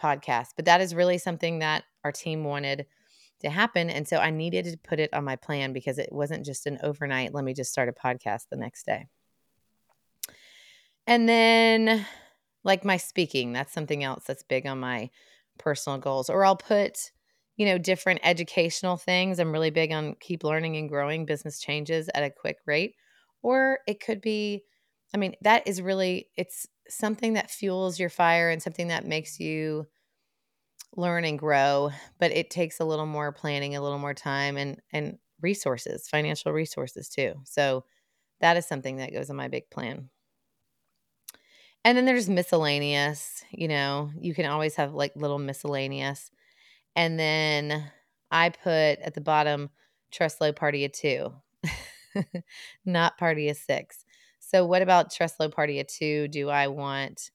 podcast. 0.00 0.48
But 0.56 0.64
that 0.64 0.80
is 0.80 0.94
really 0.94 1.18
something 1.18 1.58
that 1.58 1.84
our 2.04 2.12
team 2.12 2.44
wanted 2.44 2.86
to 3.40 3.50
happen. 3.50 3.90
And 3.90 4.08
so 4.08 4.18
I 4.18 4.30
needed 4.30 4.64
to 4.66 4.78
put 4.78 5.00
it 5.00 5.12
on 5.12 5.24
my 5.24 5.36
plan 5.36 5.72
because 5.72 5.98
it 5.98 6.12
wasn't 6.12 6.46
just 6.46 6.66
an 6.66 6.78
overnight, 6.82 7.34
let 7.34 7.44
me 7.44 7.54
just 7.54 7.70
start 7.70 7.88
a 7.88 7.92
podcast 7.92 8.48
the 8.50 8.56
next 8.56 8.84
day. 8.86 9.06
And 11.06 11.28
then, 11.28 12.06
like 12.64 12.84
my 12.84 12.96
speaking, 12.96 13.52
that's 13.52 13.72
something 13.72 14.04
else 14.04 14.24
that's 14.24 14.42
big 14.42 14.66
on 14.66 14.80
my 14.80 15.10
personal 15.58 15.98
goals. 15.98 16.30
Or 16.30 16.44
I'll 16.44 16.56
put, 16.56 17.10
you 17.60 17.66
know, 17.66 17.78
different 17.78 18.22
educational 18.24 18.96
things. 18.98 19.38
I'm 19.38 19.52
really 19.52 19.70
big 19.70 19.92
on 19.92 20.16
keep 20.20 20.44
learning 20.44 20.78
and 20.78 20.88
growing 20.88 21.26
business 21.26 21.60
changes 21.60 22.10
at 22.16 22.24
a 22.24 22.30
quick 22.30 22.58
rate. 22.66 22.96
Or 23.42 23.80
it 23.86 24.00
could 24.00 24.22
be, 24.22 24.64
I 25.14 25.18
mean, 25.18 25.36
that 25.42 25.68
is 25.68 25.82
really, 25.82 26.30
it's 26.38 26.66
something 26.88 27.34
that 27.34 27.52
fuels 27.52 28.00
your 28.00 28.10
fire 28.10 28.50
and 28.50 28.62
something 28.62 28.88
that 28.88 29.06
makes 29.06 29.40
you 29.40 29.88
learn 30.96 31.24
and 31.24 31.38
grow, 31.38 31.90
but 32.18 32.32
it 32.32 32.50
takes 32.50 32.80
a 32.80 32.84
little 32.84 33.06
more 33.06 33.32
planning, 33.32 33.76
a 33.76 33.80
little 33.80 33.98
more 33.98 34.14
time 34.14 34.56
and 34.56 34.80
and 34.92 35.18
resources, 35.40 36.08
financial 36.08 36.52
resources 36.52 37.08
too. 37.08 37.34
So 37.44 37.84
that 38.40 38.56
is 38.58 38.66
something 38.66 38.98
that 38.98 39.12
goes 39.12 39.30
in 39.30 39.36
my 39.36 39.48
big 39.48 39.70
plan. 39.70 40.10
And 41.84 41.96
then 41.96 42.04
there's 42.04 42.28
miscellaneous, 42.28 43.42
you 43.50 43.68
know, 43.68 44.10
you 44.18 44.34
can 44.34 44.46
always 44.46 44.76
have 44.76 44.92
like 44.94 45.16
little 45.16 45.38
miscellaneous. 45.38 46.30
And 46.96 47.18
then 47.18 47.90
I 48.30 48.50
put 48.50 48.98
at 49.00 49.14
the 49.14 49.20
bottom 49.20 49.70
Treslow 50.12 50.54
party 50.54 50.84
of 50.84 50.92
two, 50.92 51.32
not 52.84 53.18
party 53.18 53.48
of 53.48 53.56
six. 53.56 54.04
So, 54.40 54.66
what 54.66 54.82
about 54.82 55.12
Treslow 55.12 55.52
party 55.52 55.80
of 55.80 55.86
two 55.86 56.28
do 56.28 56.48
I 56.48 56.66
want 56.66 57.30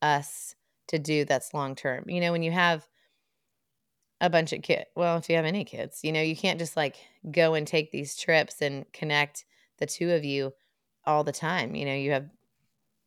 us 0.00 0.54
to 0.88 0.98
do 0.98 1.24
that's 1.24 1.54
long 1.54 1.74
term? 1.74 2.04
You 2.08 2.20
know, 2.20 2.32
when 2.32 2.42
you 2.42 2.52
have 2.52 2.86
a 4.20 4.30
bunch 4.30 4.52
of 4.52 4.62
kids, 4.62 4.86
well, 4.94 5.16
if 5.16 5.28
you 5.28 5.36
have 5.36 5.44
any 5.44 5.64
kids, 5.64 6.00
you 6.02 6.12
know, 6.12 6.22
you 6.22 6.36
can't 6.36 6.60
just 6.60 6.76
like 6.76 6.96
go 7.30 7.54
and 7.54 7.66
take 7.66 7.90
these 7.90 8.16
trips 8.16 8.62
and 8.62 8.90
connect 8.92 9.44
the 9.78 9.86
two 9.86 10.12
of 10.12 10.24
you 10.24 10.52
all 11.04 11.24
the 11.24 11.32
time. 11.32 11.74
You 11.74 11.84
know, 11.84 11.94
you 11.94 12.12
have 12.12 12.28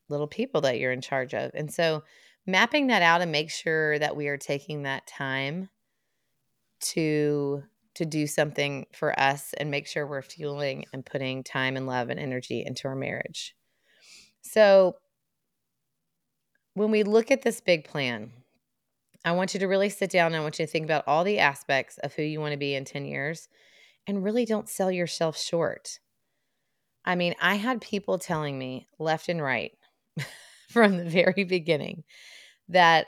little 0.09 0.27
people 0.27 0.61
that 0.61 0.79
you're 0.79 0.91
in 0.91 1.01
charge 1.01 1.33
of. 1.33 1.51
And 1.53 1.73
so 1.73 2.03
mapping 2.45 2.87
that 2.87 3.01
out 3.01 3.21
and 3.21 3.31
make 3.31 3.49
sure 3.49 3.97
that 3.99 4.15
we 4.15 4.27
are 4.27 4.37
taking 4.37 4.83
that 4.83 5.07
time 5.07 5.69
to 6.79 7.63
to 7.95 8.05
do 8.05 8.27
something 8.27 8.85
for 8.93 9.19
us 9.19 9.53
and 9.57 9.71
make 9.71 9.87
sure 9.87 10.05
we're 10.05 10.21
fueling 10.21 10.85
and 10.93 11.03
putting 11.03 11.43
time 11.43 11.75
and 11.75 11.87
love 11.87 12.09
and 12.09 12.19
energy 12.19 12.63
into 12.63 12.87
our 12.87 12.95
marriage. 12.95 13.55
So 14.41 14.97
when 16.75 16.91
we 16.91 17.01
look 17.01 17.31
at 17.31 17.41
this 17.41 17.59
big 17.59 17.85
plan, 17.85 18.31
I 19.25 19.31
want 19.31 19.55
you 19.55 19.59
to 19.61 19.67
really 19.67 19.89
sit 19.89 20.11
down 20.11 20.27
and 20.27 20.35
I 20.35 20.41
want 20.41 20.59
you 20.59 20.65
to 20.67 20.71
think 20.71 20.85
about 20.85 21.05
all 21.07 21.23
the 21.23 21.39
aspects 21.39 21.97
of 21.97 22.13
who 22.13 22.21
you 22.21 22.39
want 22.39 22.51
to 22.51 22.57
be 22.57 22.75
in 22.75 22.85
10 22.85 23.05
years 23.05 23.49
and 24.05 24.23
really 24.23 24.45
don't 24.45 24.69
sell 24.69 24.91
yourself 24.91 25.35
short. 25.35 25.99
I 27.03 27.15
mean, 27.15 27.33
I 27.41 27.55
had 27.55 27.81
people 27.81 28.19
telling 28.19 28.59
me 28.59 28.87
left 28.99 29.27
and 29.27 29.41
right 29.41 29.71
from 30.69 30.97
the 30.97 31.09
very 31.09 31.45
beginning 31.45 32.03
that 32.69 33.07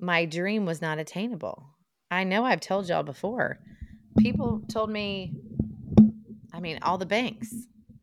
my 0.00 0.24
dream 0.24 0.64
was 0.64 0.80
not 0.80 0.98
attainable. 0.98 1.75
I 2.10 2.24
know 2.24 2.44
I've 2.44 2.60
told 2.60 2.88
y'all 2.88 3.02
before. 3.02 3.58
People 4.18 4.62
told 4.68 4.90
me, 4.90 5.34
I 6.52 6.60
mean, 6.60 6.78
all 6.82 6.98
the 6.98 7.06
banks, 7.06 7.52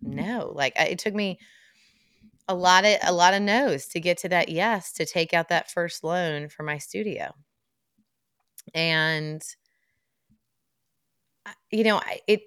no. 0.02 0.52
Like 0.54 0.74
it 0.76 1.00
took 1.00 1.14
me 1.14 1.40
a 2.48 2.56
lot 2.56 2.86
of 2.86 2.98
a 3.04 3.14
lot 3.14 3.34
of 3.34 3.42
no's 3.42 3.88
to 3.88 4.00
get 4.00 4.18
to 4.20 4.30
that 4.30 4.50
yes 4.50 4.92
to 4.94 5.06
take 5.06 5.34
out 5.34 5.50
that 5.50 5.72
first 5.72 6.04
loan 6.04 6.50
for 6.50 6.64
my 6.64 6.78
studio. 6.78 7.34
And 8.74 9.42
you 11.72 11.84
know, 11.84 12.02
it 12.28 12.42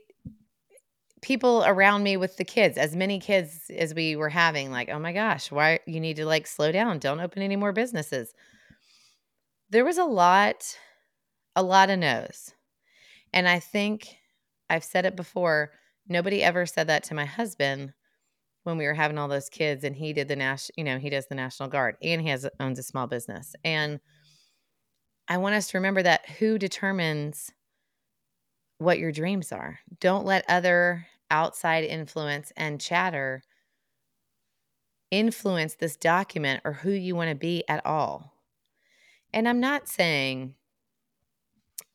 people 1.23 1.65
around 1.67 2.03
me 2.05 2.17
with 2.17 2.37
the 2.37 2.45
kids, 2.45 2.79
as 2.79 2.95
many 2.95 3.19
kids 3.19 3.71
as 3.77 3.95
we 3.95 4.15
were 4.15 4.29
having, 4.29 4.71
like, 4.71 4.89
oh 4.89 4.99
my 4.99 5.13
gosh, 5.13 5.51
why 5.51 5.81
you 5.87 5.99
need 5.99 6.17
to 6.17 6.25
like 6.25 6.47
slow 6.47 6.71
down, 6.71 6.99
don't 6.99 7.21
open 7.21 7.43
any 7.43 7.57
more 7.57 7.73
businesses. 7.73 8.33
There 9.71 9.85
was 9.85 9.99
a 9.99 10.05
lot, 10.05 10.77
a 11.57 11.63
lot 11.63 11.91
of 11.91 11.99
no's. 11.99 12.55
And 13.33 13.49
I 13.49 13.59
think 13.59 14.17
I've 14.71 14.85
said 14.85 15.07
it 15.07 15.17
before, 15.17 15.73
nobody 16.07 16.43
ever 16.43 16.67
said 16.67 16.87
that 16.87 17.03
to 17.05 17.15
my 17.15 17.25
husband 17.25 17.93
when 18.63 18.79
we 18.79 18.85
were 18.85 18.95
having 18.95 19.19
all 19.19 19.29
those 19.29 19.49
kids 19.49 19.85
and 19.85 19.95
he 19.95 20.13
did 20.13 20.29
the 20.29 20.37
national, 20.37 20.75
you 20.77 20.85
know, 20.85 20.99
he 20.99 21.11
does 21.11 21.27
the 21.29 21.35
National 21.35 21.69
Guard 21.69 21.97
and 22.03 22.21
he 22.21 22.29
has 22.29 22.49
owns 22.61 22.79
a 22.79 22.83
small 22.83 23.07
business. 23.07 23.55
And 23.65 24.01
I 25.29 25.39
want 25.39 25.55
us 25.55 25.69
to 25.69 25.79
remember 25.79 26.03
that 26.03 26.29
who 26.29 26.59
determines 26.59 27.53
what 28.79 28.99
your 28.99 29.13
dreams 29.13 29.53
are. 29.53 29.79
Don't 30.01 30.27
let 30.27 30.45
other 30.49 31.07
outside 31.31 31.85
influence 31.85 32.53
and 32.57 32.81
chatter 32.81 33.43
influence 35.11 35.77
this 35.77 35.97
document 35.97 36.61
or 36.65 36.73
who 36.73 36.91
you 36.91 37.15
want 37.15 37.31
to 37.31 37.37
be 37.37 37.65
at 37.69 37.85
all. 37.87 38.33
And 39.33 39.49
I'm 39.49 39.61
not 39.61 39.89
saying 39.89 40.55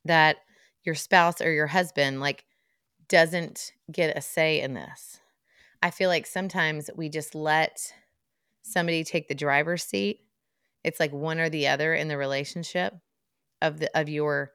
that 0.05 0.37
your 0.83 0.95
spouse 0.95 1.41
or 1.41 1.51
your 1.51 1.67
husband 1.67 2.19
like 2.19 2.45
doesn't 3.07 3.73
get 3.91 4.17
a 4.17 4.21
say 4.21 4.61
in 4.61 4.73
this. 4.73 5.19
I 5.83 5.91
feel 5.91 6.09
like 6.09 6.25
sometimes 6.25 6.89
we 6.95 7.09
just 7.09 7.35
let 7.35 7.93
somebody 8.61 9.03
take 9.03 9.27
the 9.27 9.35
driver's 9.35 9.83
seat. 9.83 10.21
It's 10.83 10.99
like 10.99 11.11
one 11.11 11.39
or 11.39 11.49
the 11.49 11.67
other 11.67 11.93
in 11.93 12.07
the 12.07 12.17
relationship 12.17 12.93
of 13.61 13.79
the 13.79 13.99
of 13.99 14.09
your 14.09 14.51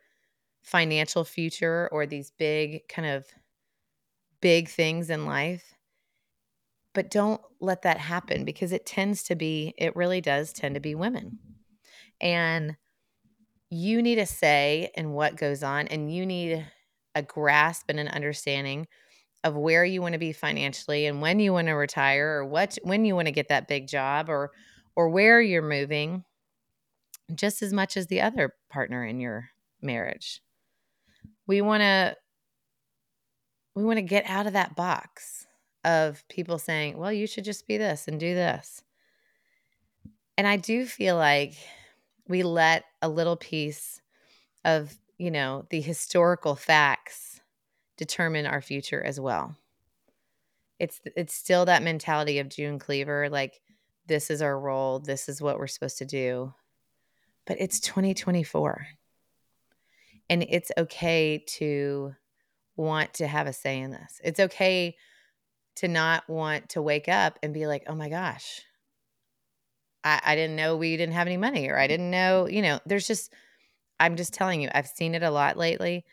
financial 0.62 1.24
future 1.24 1.88
or 1.92 2.06
these 2.06 2.32
big 2.32 2.88
kind 2.88 3.06
of 3.06 3.26
big 4.40 4.68
things 4.68 5.10
in 5.10 5.26
life. 5.26 5.74
But 6.94 7.10
don't 7.10 7.40
let 7.60 7.82
that 7.82 7.98
happen 7.98 8.44
because 8.44 8.72
it 8.72 8.86
tends 8.86 9.22
to 9.24 9.36
be, 9.36 9.74
it 9.76 9.94
really 9.94 10.20
does 10.20 10.52
tend 10.52 10.74
to 10.74 10.80
be 10.80 10.94
women. 10.94 11.38
And 12.20 12.76
you 13.70 14.02
need 14.02 14.18
a 14.18 14.26
say 14.26 14.90
in 14.94 15.12
what 15.12 15.36
goes 15.36 15.62
on, 15.62 15.88
and 15.88 16.12
you 16.12 16.24
need 16.26 16.66
a 17.14 17.22
grasp 17.22 17.86
and 17.88 17.98
an 17.98 18.08
understanding 18.08 18.86
of 19.44 19.56
where 19.56 19.84
you 19.84 20.02
want 20.02 20.12
to 20.12 20.18
be 20.18 20.32
financially 20.32 21.06
and 21.06 21.22
when 21.22 21.38
you 21.38 21.52
want 21.52 21.68
to 21.68 21.72
retire 21.72 22.38
or 22.38 22.44
what 22.44 22.76
when 22.82 23.04
you 23.04 23.14
want 23.14 23.26
to 23.26 23.32
get 23.32 23.48
that 23.48 23.68
big 23.68 23.86
job 23.86 24.28
or 24.28 24.50
or 24.96 25.08
where 25.08 25.40
you're 25.40 25.62
moving 25.62 26.24
just 27.34 27.62
as 27.62 27.72
much 27.72 27.96
as 27.96 28.08
the 28.08 28.20
other 28.20 28.54
partner 28.70 29.04
in 29.04 29.20
your 29.20 29.48
marriage 29.80 30.40
we 31.46 31.60
want 31.60 31.80
to 31.80 32.16
we 33.76 33.84
want 33.84 33.98
to 33.98 34.02
get 34.02 34.28
out 34.28 34.46
of 34.46 34.54
that 34.54 34.74
box 34.74 35.46
of 35.84 36.26
people 36.28 36.58
saying, 36.58 36.98
well, 36.98 37.12
you 37.12 37.26
should 37.26 37.44
just 37.44 37.68
be 37.68 37.76
this 37.76 38.08
and 38.08 38.18
do 38.18 38.34
this. 38.34 38.82
And 40.36 40.46
I 40.46 40.56
do 40.56 40.84
feel 40.86 41.16
like 41.16 41.54
we 42.28 42.42
let 42.42 42.84
a 43.02 43.08
little 43.08 43.36
piece 43.36 44.00
of, 44.64 44.96
you 45.18 45.30
know, 45.30 45.66
the 45.70 45.80
historical 45.80 46.56
facts 46.56 47.40
determine 47.96 48.46
our 48.46 48.60
future 48.60 49.02
as 49.02 49.18
well. 49.18 49.56
It's 50.78 51.00
it's 51.16 51.34
still 51.34 51.64
that 51.64 51.82
mentality 51.82 52.38
of 52.38 52.50
June 52.50 52.78
Cleaver 52.78 53.30
like 53.30 53.60
this 54.06 54.30
is 54.30 54.42
our 54.42 54.58
role, 54.58 54.98
this 54.98 55.28
is 55.28 55.40
what 55.42 55.58
we're 55.58 55.66
supposed 55.66 55.98
to 55.98 56.04
do. 56.04 56.52
But 57.46 57.56
it's 57.60 57.80
2024. 57.80 58.86
And 60.28 60.44
it's 60.48 60.72
okay 60.76 61.42
to 61.46 62.14
want 62.76 63.14
to 63.14 63.26
have 63.26 63.46
a 63.46 63.52
say 63.52 63.80
in 63.80 63.90
this. 63.90 64.20
It's 64.22 64.40
okay 64.40 64.96
to 65.76 65.88
not 65.88 66.28
want 66.28 66.70
to 66.70 66.82
wake 66.82 67.08
up 67.08 67.38
and 67.42 67.54
be 67.54 67.66
like, 67.66 67.84
oh 67.86 67.94
my 67.94 68.08
gosh, 68.08 68.62
I, 70.06 70.20
I 70.24 70.34
didn't 70.36 70.54
know 70.56 70.76
we 70.76 70.96
didn't 70.96 71.14
have 71.14 71.26
any 71.26 71.36
money 71.36 71.68
or 71.68 71.76
I 71.76 71.88
didn't 71.88 72.10
know, 72.12 72.46
you 72.46 72.62
know, 72.62 72.78
there's 72.86 73.08
just, 73.08 73.34
I'm 73.98 74.16
just 74.16 74.32
telling 74.32 74.62
you, 74.62 74.68
I've 74.72 74.86
seen 74.86 75.16
it 75.16 75.24
a 75.24 75.30
lot 75.30 75.56
lately 75.56 76.04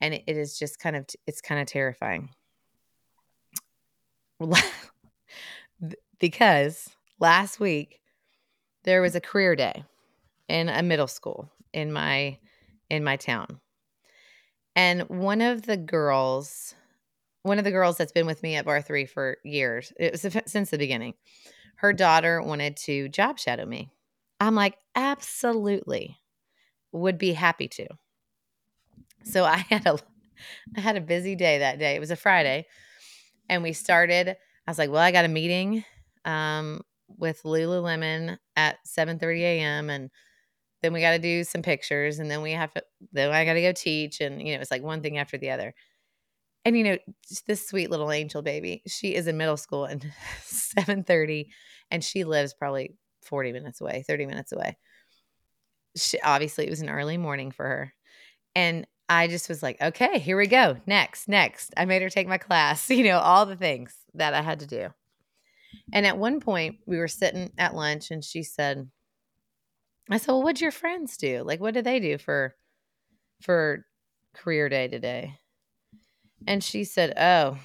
and 0.00 0.14
it, 0.14 0.24
is 0.26 0.58
just 0.58 0.78
kind 0.80 0.96
of, 0.96 1.06
it's 1.26 1.42
kind 1.42 1.60
of 1.60 1.66
terrifying. 1.66 2.30
because 6.18 6.88
last 7.20 7.60
week 7.60 8.00
there 8.84 9.02
was 9.02 9.14
a 9.14 9.20
career 9.20 9.54
day 9.54 9.84
in 10.48 10.70
a 10.70 10.82
middle 10.82 11.06
school 11.06 11.50
in 11.72 11.92
my 11.92 12.38
in 12.88 13.02
my 13.02 13.16
town. 13.16 13.60
And 14.76 15.02
one 15.08 15.40
of 15.40 15.62
the 15.62 15.76
girls, 15.76 16.74
one 17.42 17.58
of 17.58 17.64
the 17.64 17.72
girls 17.72 17.96
that's 17.96 18.12
been 18.12 18.26
with 18.26 18.42
me 18.42 18.54
at 18.54 18.64
barre3 18.64 19.08
for 19.08 19.38
years, 19.42 19.92
it 19.98 20.12
was 20.12 20.20
since 20.46 20.70
the 20.70 20.78
beginning. 20.78 21.14
Her 21.76 21.92
daughter 21.92 22.42
wanted 22.42 22.76
to 22.78 23.08
job 23.08 23.38
shadow 23.38 23.66
me. 23.66 23.90
I'm 24.40 24.54
like, 24.54 24.78
"Absolutely. 24.94 26.20
Would 26.92 27.18
be 27.18 27.34
happy 27.34 27.68
to." 27.68 27.88
So 29.24 29.44
I 29.44 29.56
had 29.70 29.86
a 29.86 29.98
I 30.76 30.80
had 30.80 30.96
a 30.96 31.00
busy 31.00 31.34
day 31.34 31.58
that 31.58 31.78
day. 31.78 31.96
It 31.96 32.00
was 32.00 32.10
a 32.10 32.16
Friday. 32.16 32.66
And 33.50 33.62
we 33.62 33.74
started 33.74 34.28
I 34.30 34.70
was 34.70 34.78
like, 34.78 34.90
"Well, 34.90 35.02
I 35.02 35.12
got 35.12 35.24
a 35.26 35.28
meeting 35.28 35.84
um, 36.24 36.82
with 37.18 37.42
Lululemon 37.44 38.38
at 38.56 38.78
7:30 38.86 39.44
a.m. 39.44 39.90
and 39.90 40.10
then 40.82 40.92
we 40.94 41.00
got 41.00 41.12
to 41.12 41.18
do 41.20 41.44
some 41.44 41.62
pictures 41.62 42.18
and 42.20 42.30
then 42.30 42.42
we 42.42 42.52
have 42.52 42.72
to 42.74 42.82
then 43.12 43.32
I 43.32 43.44
got 43.46 43.54
to 43.54 43.62
go 43.62 43.72
teach 43.72 44.20
and 44.20 44.42
you 44.46 44.54
know 44.56 44.62
it's 44.62 44.70
like 44.72 44.82
one 44.82 45.02
thing 45.02 45.18
after 45.18 45.38
the 45.38 45.50
other. 45.50 45.74
And 46.66 46.76
you 46.76 46.82
know 46.82 46.98
this 47.46 47.68
sweet 47.68 47.92
little 47.92 48.10
angel 48.10 48.42
baby, 48.42 48.82
she 48.88 49.14
is 49.14 49.28
in 49.28 49.36
middle 49.36 49.56
school 49.56 49.84
and 49.84 50.02
7:30 50.44 51.46
and 51.92 52.02
she 52.02 52.24
lives 52.24 52.54
probably 52.54 52.96
40 53.22 53.52
minutes 53.52 53.80
away, 53.80 54.04
30 54.04 54.26
minutes 54.26 54.50
away. 54.50 54.76
She, 55.96 56.20
obviously 56.20 56.66
it 56.66 56.70
was 56.70 56.80
an 56.80 56.90
early 56.90 57.18
morning 57.18 57.52
for 57.52 57.64
her. 57.64 57.94
And 58.56 58.84
I 59.08 59.28
just 59.28 59.48
was 59.48 59.62
like, 59.62 59.80
okay, 59.80 60.18
here 60.18 60.36
we 60.36 60.48
go. 60.48 60.78
Next, 60.86 61.28
next. 61.28 61.72
I 61.76 61.84
made 61.84 62.02
her 62.02 62.10
take 62.10 62.26
my 62.26 62.36
class, 62.36 62.90
you 62.90 63.04
know, 63.04 63.20
all 63.20 63.46
the 63.46 63.54
things 63.54 63.94
that 64.14 64.34
I 64.34 64.42
had 64.42 64.58
to 64.58 64.66
do. 64.66 64.88
And 65.92 66.04
at 66.04 66.18
one 66.18 66.40
point, 66.40 66.78
we 66.84 66.98
were 66.98 67.06
sitting 67.06 67.52
at 67.58 67.76
lunch 67.76 68.10
and 68.10 68.24
she 68.24 68.42
said, 68.42 68.90
I 70.10 70.16
said, 70.16 70.32
Well, 70.32 70.42
what'd 70.42 70.60
your 70.60 70.72
friends 70.72 71.16
do? 71.16 71.44
Like, 71.44 71.60
what 71.60 71.74
did 71.74 71.84
they 71.84 72.00
do 72.00 72.18
for 72.18 72.56
for 73.40 73.86
career 74.34 74.68
day 74.68 74.88
today? 74.88 75.38
And 76.46 76.62
she 76.62 76.84
said, 76.84 77.12
Oh, 77.16 77.58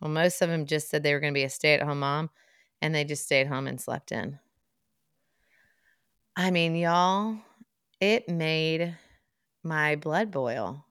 well, 0.00 0.10
most 0.10 0.40
of 0.40 0.48
them 0.48 0.66
just 0.66 0.88
said 0.88 1.02
they 1.02 1.12
were 1.12 1.20
going 1.20 1.32
to 1.32 1.38
be 1.38 1.44
a 1.44 1.50
stay 1.50 1.74
at 1.74 1.82
home 1.82 2.00
mom 2.00 2.30
and 2.80 2.94
they 2.94 3.04
just 3.04 3.24
stayed 3.24 3.48
home 3.48 3.66
and 3.66 3.80
slept 3.80 4.12
in. 4.12 4.38
I 6.36 6.50
mean, 6.50 6.74
y'all, 6.74 7.36
it 8.00 8.28
made 8.28 8.96
my 9.62 9.96
blood 9.96 10.30
boil. 10.30 10.84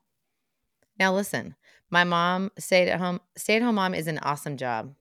Now, 0.99 1.13
listen, 1.13 1.55
my 1.89 2.03
mom 2.03 2.51
stayed 2.59 2.89
at 2.89 2.99
home, 2.99 3.21
stay 3.37 3.55
at 3.55 3.61
home 3.61 3.75
mom 3.75 3.95
is 3.95 4.07
an 4.07 4.19
awesome 4.19 4.57
job. 4.57 4.93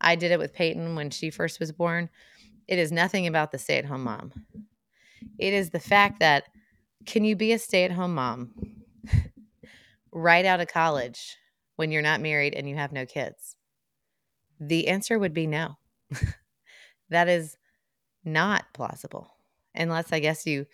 I 0.00 0.14
did 0.14 0.30
it 0.30 0.38
with 0.38 0.54
Peyton 0.54 0.94
when 0.94 1.10
she 1.10 1.30
first 1.30 1.58
was 1.58 1.72
born. 1.72 2.10
It 2.68 2.78
is 2.78 2.92
nothing 2.92 3.26
about 3.26 3.50
the 3.50 3.58
stay 3.58 3.78
at 3.78 3.86
home 3.86 4.04
mom. 4.04 4.32
It 5.38 5.54
is 5.54 5.70
the 5.70 5.80
fact 5.80 6.20
that 6.20 6.44
can 7.06 7.24
you 7.24 7.34
be 7.34 7.52
a 7.52 7.58
stay 7.58 7.84
at 7.84 7.90
home 7.90 8.14
mom 8.14 8.52
right 10.12 10.44
out 10.44 10.60
of 10.60 10.68
college 10.68 11.36
when 11.78 11.92
you're 11.92 12.02
not 12.02 12.20
married 12.20 12.54
and 12.54 12.68
you 12.68 12.74
have 12.74 12.92
no 12.92 13.06
kids? 13.06 13.54
The 14.58 14.88
answer 14.88 15.16
would 15.16 15.32
be 15.32 15.46
no. 15.46 15.78
that 17.10 17.28
is 17.28 17.56
not 18.24 18.64
plausible, 18.74 19.30
unless 19.76 20.12
I 20.12 20.18
guess 20.18 20.44
you 20.44 20.66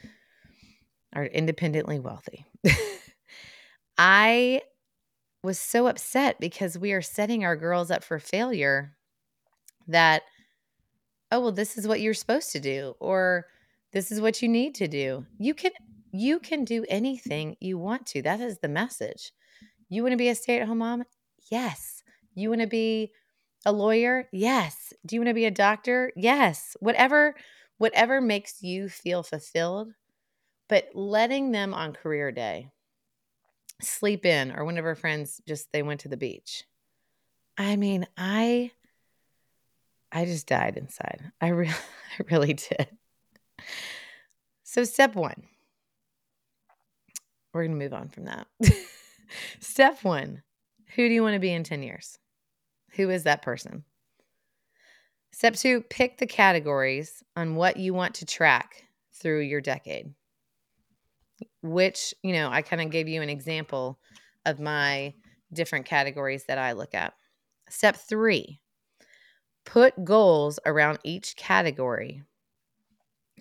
are 1.12 1.26
independently 1.26 1.98
wealthy. 2.00 2.46
I 3.98 4.62
was 5.42 5.58
so 5.58 5.88
upset 5.88 6.40
because 6.40 6.78
we 6.78 6.92
are 6.92 7.02
setting 7.02 7.44
our 7.44 7.54
girls 7.54 7.90
up 7.90 8.02
for 8.02 8.18
failure 8.18 8.96
that, 9.86 10.22
oh, 11.30 11.40
well, 11.40 11.52
this 11.52 11.76
is 11.76 11.86
what 11.86 12.00
you're 12.00 12.14
supposed 12.14 12.50
to 12.52 12.60
do, 12.60 12.94
or 12.98 13.44
this 13.92 14.10
is 14.10 14.22
what 14.22 14.40
you 14.40 14.48
need 14.48 14.74
to 14.76 14.88
do. 14.88 15.26
You 15.38 15.52
can 15.52 15.72
you 16.12 16.38
can 16.38 16.64
do 16.64 16.86
anything 16.88 17.56
you 17.60 17.76
want 17.76 18.06
to. 18.06 18.22
That 18.22 18.40
is 18.40 18.58
the 18.58 18.68
message. 18.68 19.32
You 19.88 20.02
want 20.02 20.12
to 20.12 20.18
be 20.18 20.28
a 20.28 20.34
stay-at-home 20.34 20.78
mom? 20.78 21.04
Yes. 21.50 22.02
You 22.34 22.48
want 22.48 22.62
to 22.62 22.66
be 22.66 23.12
a 23.64 23.72
lawyer? 23.72 24.28
Yes. 24.32 24.92
Do 25.06 25.16
you 25.16 25.20
want 25.20 25.28
to 25.28 25.34
be 25.34 25.44
a 25.46 25.50
doctor? 25.50 26.12
Yes. 26.16 26.76
Whatever 26.80 27.34
whatever 27.78 28.20
makes 28.20 28.62
you 28.62 28.88
feel 28.88 29.22
fulfilled, 29.22 29.92
but 30.68 30.88
letting 30.94 31.50
them 31.50 31.74
on 31.74 31.92
career 31.92 32.30
day 32.30 32.68
sleep 33.82 34.24
in 34.24 34.52
or 34.52 34.64
one 34.64 34.78
of 34.78 34.84
her 34.84 34.94
friends 34.94 35.40
just 35.46 35.70
they 35.72 35.82
went 35.82 36.00
to 36.00 36.08
the 36.08 36.16
beach. 36.16 36.64
I 37.58 37.76
mean, 37.76 38.06
I 38.16 38.70
I 40.10 40.24
just 40.24 40.46
died 40.46 40.76
inside. 40.76 41.32
I 41.40 41.48
really 41.48 41.74
I 42.18 42.22
really 42.30 42.54
did. 42.54 42.88
So 44.62 44.84
step 44.84 45.14
1. 45.14 45.42
We're 47.52 47.62
going 47.62 47.78
to 47.78 47.84
move 47.84 47.94
on 47.94 48.08
from 48.08 48.24
that. 48.24 48.48
step 49.60 50.02
1. 50.02 50.42
Who 50.94 51.08
do 51.08 51.14
you 51.14 51.22
want 51.22 51.34
to 51.34 51.40
be 51.40 51.52
in 51.52 51.64
10 51.64 51.82
years? 51.82 52.18
Who 52.96 53.10
is 53.10 53.24
that 53.24 53.42
person? 53.42 53.84
Step 55.32 55.54
2, 55.54 55.82
pick 55.82 56.18
the 56.18 56.26
categories 56.26 57.22
on 57.34 57.56
what 57.56 57.76
you 57.76 57.92
want 57.92 58.14
to 58.16 58.26
track 58.26 58.84
through 59.12 59.40
your 59.40 59.60
decade. 59.60 60.14
Which, 61.62 62.14
you 62.22 62.32
know, 62.32 62.50
I 62.50 62.62
kind 62.62 62.80
of 62.80 62.90
gave 62.90 63.08
you 63.08 63.20
an 63.20 63.28
example 63.28 63.98
of 64.46 64.60
my 64.60 65.14
different 65.52 65.86
categories 65.86 66.44
that 66.46 66.58
I 66.58 66.72
look 66.72 66.94
at. 66.94 67.14
Step 67.68 67.96
3, 67.96 68.60
Put 69.64 70.04
goals 70.04 70.58
around 70.66 70.98
each 71.04 71.36
category 71.36 72.22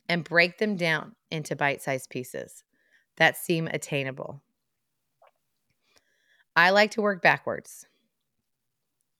and 0.07 0.23
break 0.23 0.57
them 0.57 0.75
down 0.75 1.15
into 1.29 1.55
bite 1.55 1.81
sized 1.81 2.09
pieces 2.09 2.63
that 3.17 3.37
seem 3.37 3.67
attainable. 3.67 4.41
I 6.55 6.69
like 6.69 6.91
to 6.91 7.01
work 7.01 7.21
backwards. 7.21 7.85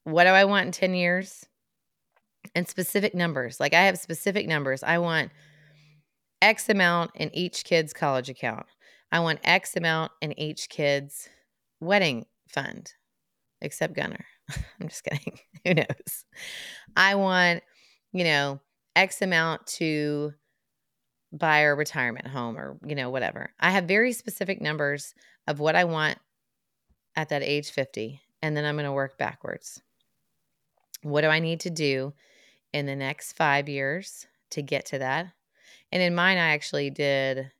What 0.04 0.26
do 0.26 0.30
I 0.30 0.46
want 0.46 0.67
in 0.67 0.72
10 0.72 0.93
years? 0.93 1.46
And 2.56 2.67
specific 2.67 3.15
numbers. 3.15 3.60
Like 3.60 3.74
I 3.74 3.84
have 3.84 3.98
specific 3.98 4.48
numbers. 4.48 4.84
I 4.84 4.98
want 4.98 5.32
X 6.41 6.67
amount 6.67 7.12
in 7.15 7.34
each 7.34 7.63
kid's 7.63 7.93
college 7.93 8.30
account. 8.30 8.65
I 9.12 9.22
want 9.22 9.39
X 9.43 9.78
amount 9.78 10.12
in 10.22 10.38
each 10.38 10.69
kid's 10.69 11.30
wedding 11.80 12.26
fund, 12.50 12.91
except 13.62 13.96
Gunner. 13.96 14.26
I'm 14.82 14.89
just 14.89 15.04
kidding. 15.04 15.39
Who 15.65 15.76
knows? 15.76 16.26
I 16.98 17.15
want, 17.15 17.63
you 18.12 18.26
know, 18.26 18.60
X 18.96 19.22
amount 19.22 19.65
to 19.67 20.34
buy 21.32 21.60
a 21.60 21.74
retirement 21.74 22.28
home 22.28 22.58
or, 22.58 22.78
you 22.86 22.96
know, 22.96 23.10
whatever. 23.10 23.52
I 23.60 23.72
have 23.72 23.86
very 23.86 24.12
specific 24.13 24.62
numbers 24.62 25.15
of 25.48 25.60
what 25.60 25.76
I 25.76 25.86
want 25.86 26.17
at 27.15 27.30
that 27.30 27.43
age 27.43 27.71
50, 27.71 28.21
and 28.41 28.56
then 28.56 28.65
I'm 28.65 28.76
going 28.76 28.86
to 28.86 28.91
work 28.91 29.17
backwards. 29.17 29.82
What 31.02 31.21
do 31.21 31.28
I 31.28 31.39
need 31.39 31.60
to 31.62 31.69
do 31.69 32.13
in 32.71 32.86
the 32.86 32.95
next 32.95 33.34
five 33.34 33.69
years 33.69 34.26
to 34.52 34.62
get 34.62 34.86
to 34.88 34.99
that? 34.99 35.28
And 35.91 36.02
in 36.02 36.15
mine, 36.15 36.38
I 36.38 36.52
actually 36.52 36.89
did 36.89 37.52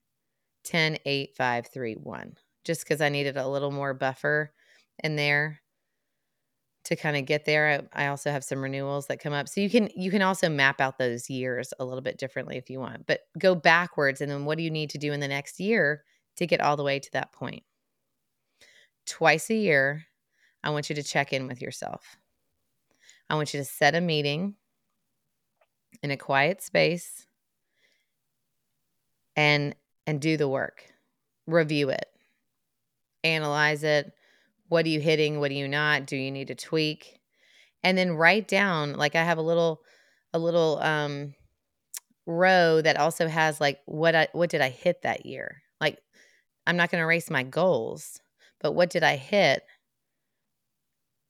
10, 0.64 0.98
8, 1.06 1.36
5, 1.36 1.68
3, 1.68 1.94
1, 1.96 2.38
just 2.64 2.84
because 2.84 3.02
I 3.02 3.10
needed 3.10 3.38
a 3.38 3.48
little 3.48 3.72
more 3.72 3.94
buffer 3.94 4.52
in 5.04 5.16
there 5.16 5.62
to 6.86 6.96
kind 6.96 7.16
of 7.16 7.26
get 7.26 7.46
there. 7.46 7.88
I, 7.96 8.06
I, 8.06 8.08
also 8.08 8.32
have 8.32 8.44
some 8.44 8.62
renewals 8.62 9.08
that 9.08 9.20
come 9.20 9.34
up. 9.34 9.48
So 9.48 9.62
you 9.62 9.70
can 9.70 9.90
you 9.96 10.12
can 10.12 10.22
also 10.22 10.50
map 10.50 10.82
out 10.82 10.98
those 10.98 11.30
years 11.30 11.74
a 11.80 11.86
little 11.86 12.02
bit 12.02 12.18
differently 12.18 12.58
if 12.58 12.70
you 12.70 12.80
want. 12.80 13.08
But 13.08 13.22
go 13.38 13.56
backwards 13.56 14.22
and 14.22 14.30
then 14.30 14.46
what 14.46 14.58
do 14.58 14.64
you 14.64 14.72
need 14.72 14.90
to 14.92 14.98
do 14.98 15.14
in 15.14 15.20
the 15.20 15.28
next 15.28 15.60
year 15.60 16.04
to 16.38 16.48
get 16.48 16.62
all 16.62 16.76
the 16.76 16.84
way 16.84 17.00
to 17.00 17.12
that 17.14 17.32
point? 17.32 17.64
Twice 19.06 19.50
a 19.50 19.56
year, 19.56 20.06
I 20.64 20.70
want 20.70 20.90
you 20.90 20.96
to 20.96 21.04
check 21.04 21.34
in 21.34 21.48
with 21.48 21.62
yourself. 21.62 22.18
I 23.30 23.36
want 23.36 23.54
you 23.54 23.60
to 23.60 23.66
set 23.66 23.96
a 23.96 24.02
meeting 24.02 24.56
in 26.02 26.12
a 26.12 26.18
quiet 26.18 26.62
space 26.62 27.26
and 29.36 29.76
and 30.06 30.22
do 30.22 30.38
the 30.38 30.48
work. 30.48 30.86
Review 31.48 31.90
it. 31.90 32.06
Analyze 33.24 33.84
it 33.84 34.14
what 34.74 34.88
are 34.88 34.90
you 34.90 35.00
hitting? 35.00 35.40
What 35.40 35.52
are 35.52 35.54
you 35.54 35.68
not? 35.68 36.08
Do 36.08 36.18
you 36.18 36.32
need 36.32 36.48
to 36.48 36.56
tweak? 36.56 37.20
And 37.84 37.96
then 37.96 38.14
write 38.14 38.48
down, 38.48 38.94
like 38.94 39.16
I 39.16 39.24
have 39.24 39.38
a 39.38 39.44
little, 39.44 39.82
a 40.34 40.40
little 40.40 40.80
um 40.82 41.36
row 42.26 42.82
that 42.82 42.98
also 42.98 43.28
has 43.28 43.62
like 43.62 43.82
what 43.86 44.16
I 44.16 44.30
what 44.32 44.50
did 44.50 44.62
I 44.62 44.70
hit 44.70 45.04
that 45.04 45.28
year? 45.28 45.62
Like 45.80 46.00
I'm 46.66 46.76
not 46.76 46.90
going 46.90 47.02
to 47.02 47.06
erase 47.06 47.30
my 47.30 47.44
goals, 47.44 48.20
but 48.64 48.72
what 48.72 48.90
did 48.90 49.04
I 49.04 49.18
hit? 49.18 49.64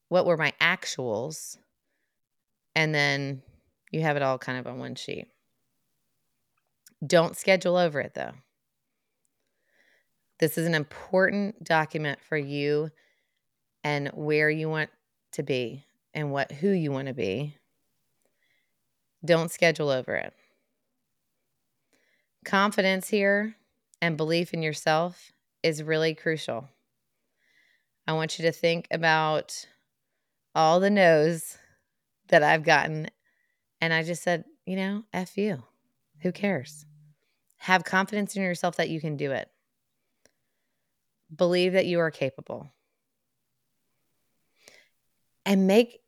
What 0.08 0.26
were 0.26 0.38
my 0.38 0.54
actuals? 0.62 1.58
And 2.76 2.96
then 2.96 3.42
you 3.92 4.02
have 4.02 4.16
it 4.16 4.22
all 4.22 4.38
kind 4.38 4.60
of 4.60 4.68
on 4.68 4.80
one 4.80 4.96
sheet. 4.96 5.28
Don't 7.06 7.36
schedule 7.36 7.76
over 7.76 8.00
it 8.00 8.14
though. 8.14 8.32
This 10.40 10.58
is 10.58 10.68
an 10.68 10.76
important 10.76 11.64
document 11.64 12.20
for 12.22 12.38
you 12.38 12.92
and 13.84 14.10
where 14.10 14.50
you 14.50 14.70
want 14.70 14.92
to 15.34 15.44
be 15.44 15.84
and 16.14 16.32
what 16.32 16.52
who 16.52 16.70
you 16.70 16.92
want 16.92 17.08
to 17.08 17.14
be. 17.14 17.58
Don't 19.26 19.52
schedule 19.52 19.90
over 19.90 20.16
it. 20.16 20.34
Confidence 22.46 23.10
here 23.10 23.56
and 24.02 24.18
belief 24.18 24.54
in 24.54 24.62
yourself 24.62 25.32
is 25.64 25.82
really 25.82 26.14
crucial. 26.14 26.70
I 28.08 28.14
want 28.14 28.38
you 28.38 28.46
to 28.46 28.52
think 28.52 28.88
about 28.92 29.66
all 30.54 30.80
the 30.80 30.90
no's 30.90 31.58
that 32.28 32.44
I've 32.44 32.64
gotten. 32.64 33.08
And 33.80 33.94
I 33.94 34.04
just 34.04 34.24
said, 34.24 34.46
you 34.66 34.76
know, 34.76 35.04
F 35.14 35.38
you. 35.38 35.64
Who 36.22 36.32
cares? 36.32 36.86
Have 37.58 37.84
confidence 37.84 38.36
in 38.36 38.44
yourself 38.44 38.76
that 38.78 38.90
you 38.90 39.00
can 39.00 39.18
do 39.18 39.32
it. 39.32 39.50
Believe 41.36 41.74
that 41.74 41.86
you 41.86 42.00
are 42.00 42.12
capable. 42.12 42.72
And 45.46 45.68
make 45.68 46.00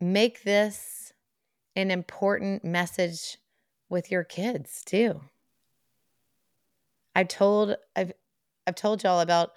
make 0.00 0.42
this 0.42 1.12
an 1.76 1.90
important 1.90 2.64
message 2.64 3.38
with 3.88 4.10
your 4.10 4.24
kids 4.24 4.82
too. 4.84 5.20
I 7.14 7.24
told 7.24 7.76
I've 7.96 8.12
I've 8.66 8.74
told 8.74 9.02
y'all 9.02 9.20
about 9.20 9.52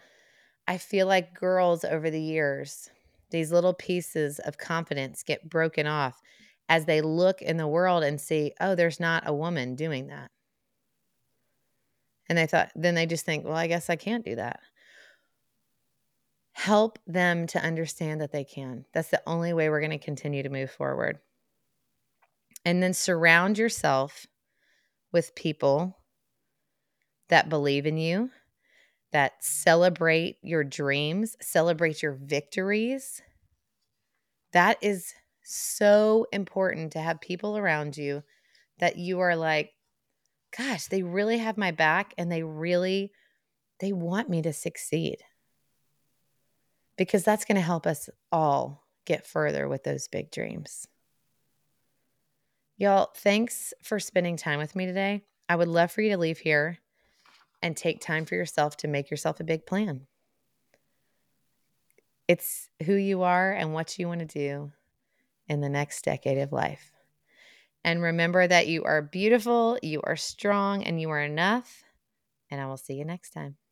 I 0.67 0.78
feel 0.78 1.08
like 1.08 1.39
girls 1.39 1.84
over 1.84 2.10
the 2.10 2.21
years, 2.21 2.89
these 3.32 3.52
little 3.52 3.73
pieces 3.73 4.39
of 4.39 4.58
confidence 4.58 5.23
get 5.23 5.49
broken 5.49 5.88
off 5.88 6.21
as 6.69 6.86
they 6.86 7.02
look 7.02 7.41
in 7.41 7.58
the 7.58 7.67
world 7.67 8.04
and 8.04 8.19
see, 8.19 8.54
oh, 8.62 8.76
there's 8.76 8.99
not 8.99 9.28
a 9.28 9.34
woman 9.34 9.76
doing 9.76 10.08
that. 10.08 10.32
And 12.30 12.38
they 12.38 12.47
thought, 12.47 12.71
then 12.76 12.95
they 12.95 13.06
just 13.06 13.26
think, 13.26 13.43
well, 13.43 13.56
I 13.56 13.67
guess 13.67 13.89
I 13.89 13.95
can't 13.95 14.23
do 14.23 14.36
that. 14.36 14.62
Help 16.54 16.99
them 17.06 17.47
to 17.47 17.60
understand 17.60 18.21
that 18.21 18.32
they 18.32 18.43
can. 18.43 18.86
That's 18.93 19.10
the 19.10 19.21
only 19.28 19.54
way 19.54 19.69
we're 19.69 19.82
going 19.82 19.91
to 19.91 19.97
continue 19.97 20.43
to 20.43 20.49
move 20.49 20.71
forward. 20.71 21.19
And 22.63 22.82
then 22.82 22.93
surround 22.93 23.58
yourself 23.58 24.26
with 25.12 25.36
people 25.36 25.97
that 27.28 27.49
believe 27.49 27.86
in 27.86 27.97
you, 27.97 28.30
that 29.13 29.43
celebrate 29.43 30.38
your 30.41 30.63
dreams, 30.63 31.38
celebrate 31.39 32.02
your 32.02 32.13
victories. 32.13 33.21
That 34.54 34.78
is 34.82 35.13
so 35.43 36.26
important 36.34 36.91
to 36.93 36.99
have 36.99 37.21
people 37.21 37.58
around 37.58 37.95
you 37.95 38.23
that 38.80 38.97
you 38.97 39.19
are 39.19 39.36
like, 39.36 39.71
gosh, 40.58 40.88
they 40.88 41.04
really 41.04 41.38
have 41.38 41.58
my 41.58 41.71
back 41.71 42.13
and 42.17 42.32
they 42.32 42.43
really 42.43 43.12
they 43.80 43.93
want 43.93 44.30
me 44.30 44.41
to 44.41 44.54
succeed. 44.54 45.17
Because 46.97 47.23
that's 47.23 47.45
going 47.45 47.56
to 47.56 47.62
help 47.62 47.86
us 47.86 48.10
all 48.32 48.84
get 49.06 49.28
further 49.28 49.67
with 49.67 49.84
those 49.84 50.08
big 50.08 50.32
dreams. 50.32 50.88
Y'all, 52.78 53.12
thanks 53.15 53.73
for 53.84 53.99
spending 53.99 54.38
time 54.38 54.60
with 54.60 54.76
me 54.76 54.86
today. 54.86 55.23
I 55.47 55.56
would 55.56 55.67
love 55.67 55.91
for 55.91 56.02
you 56.02 56.12
to 56.12 56.17
leave 56.17 56.39
here 56.39 56.80
and 57.63 57.76
take 57.76 58.02
time 58.02 58.26
for 58.26 58.36
yourself 58.36 58.78
to 58.78 58.88
make 58.88 59.10
yourself 59.10 59.39
a 59.39 59.45
big 59.45 59.65
plan. 59.65 60.02
It's 62.28 62.69
who 62.86 62.93
you 62.93 63.23
are 63.23 63.54
and 63.54 63.73
what 63.73 63.97
you 63.97 64.08
want 64.08 64.19
to 64.19 64.26
do 64.26 64.71
in 65.47 65.62
the 65.62 65.69
next 65.69 66.04
decade 66.04 66.38
of 66.38 66.52
life. 66.52 66.91
And 67.84 68.02
remember 68.02 68.45
that 68.45 68.67
you 68.67 68.84
are 68.84 69.02
beautiful, 69.02 69.78
you 69.82 70.02
are 70.04 70.15
strong, 70.15 70.84
and 70.84 71.02
you 71.02 71.10
are 71.10 71.21
enough. 71.21 71.84
And 72.52 72.62
I 72.62 72.65
will 72.67 72.78
see 72.78 72.93
you 72.93 73.06
next 73.06 73.32
time. 73.32 73.56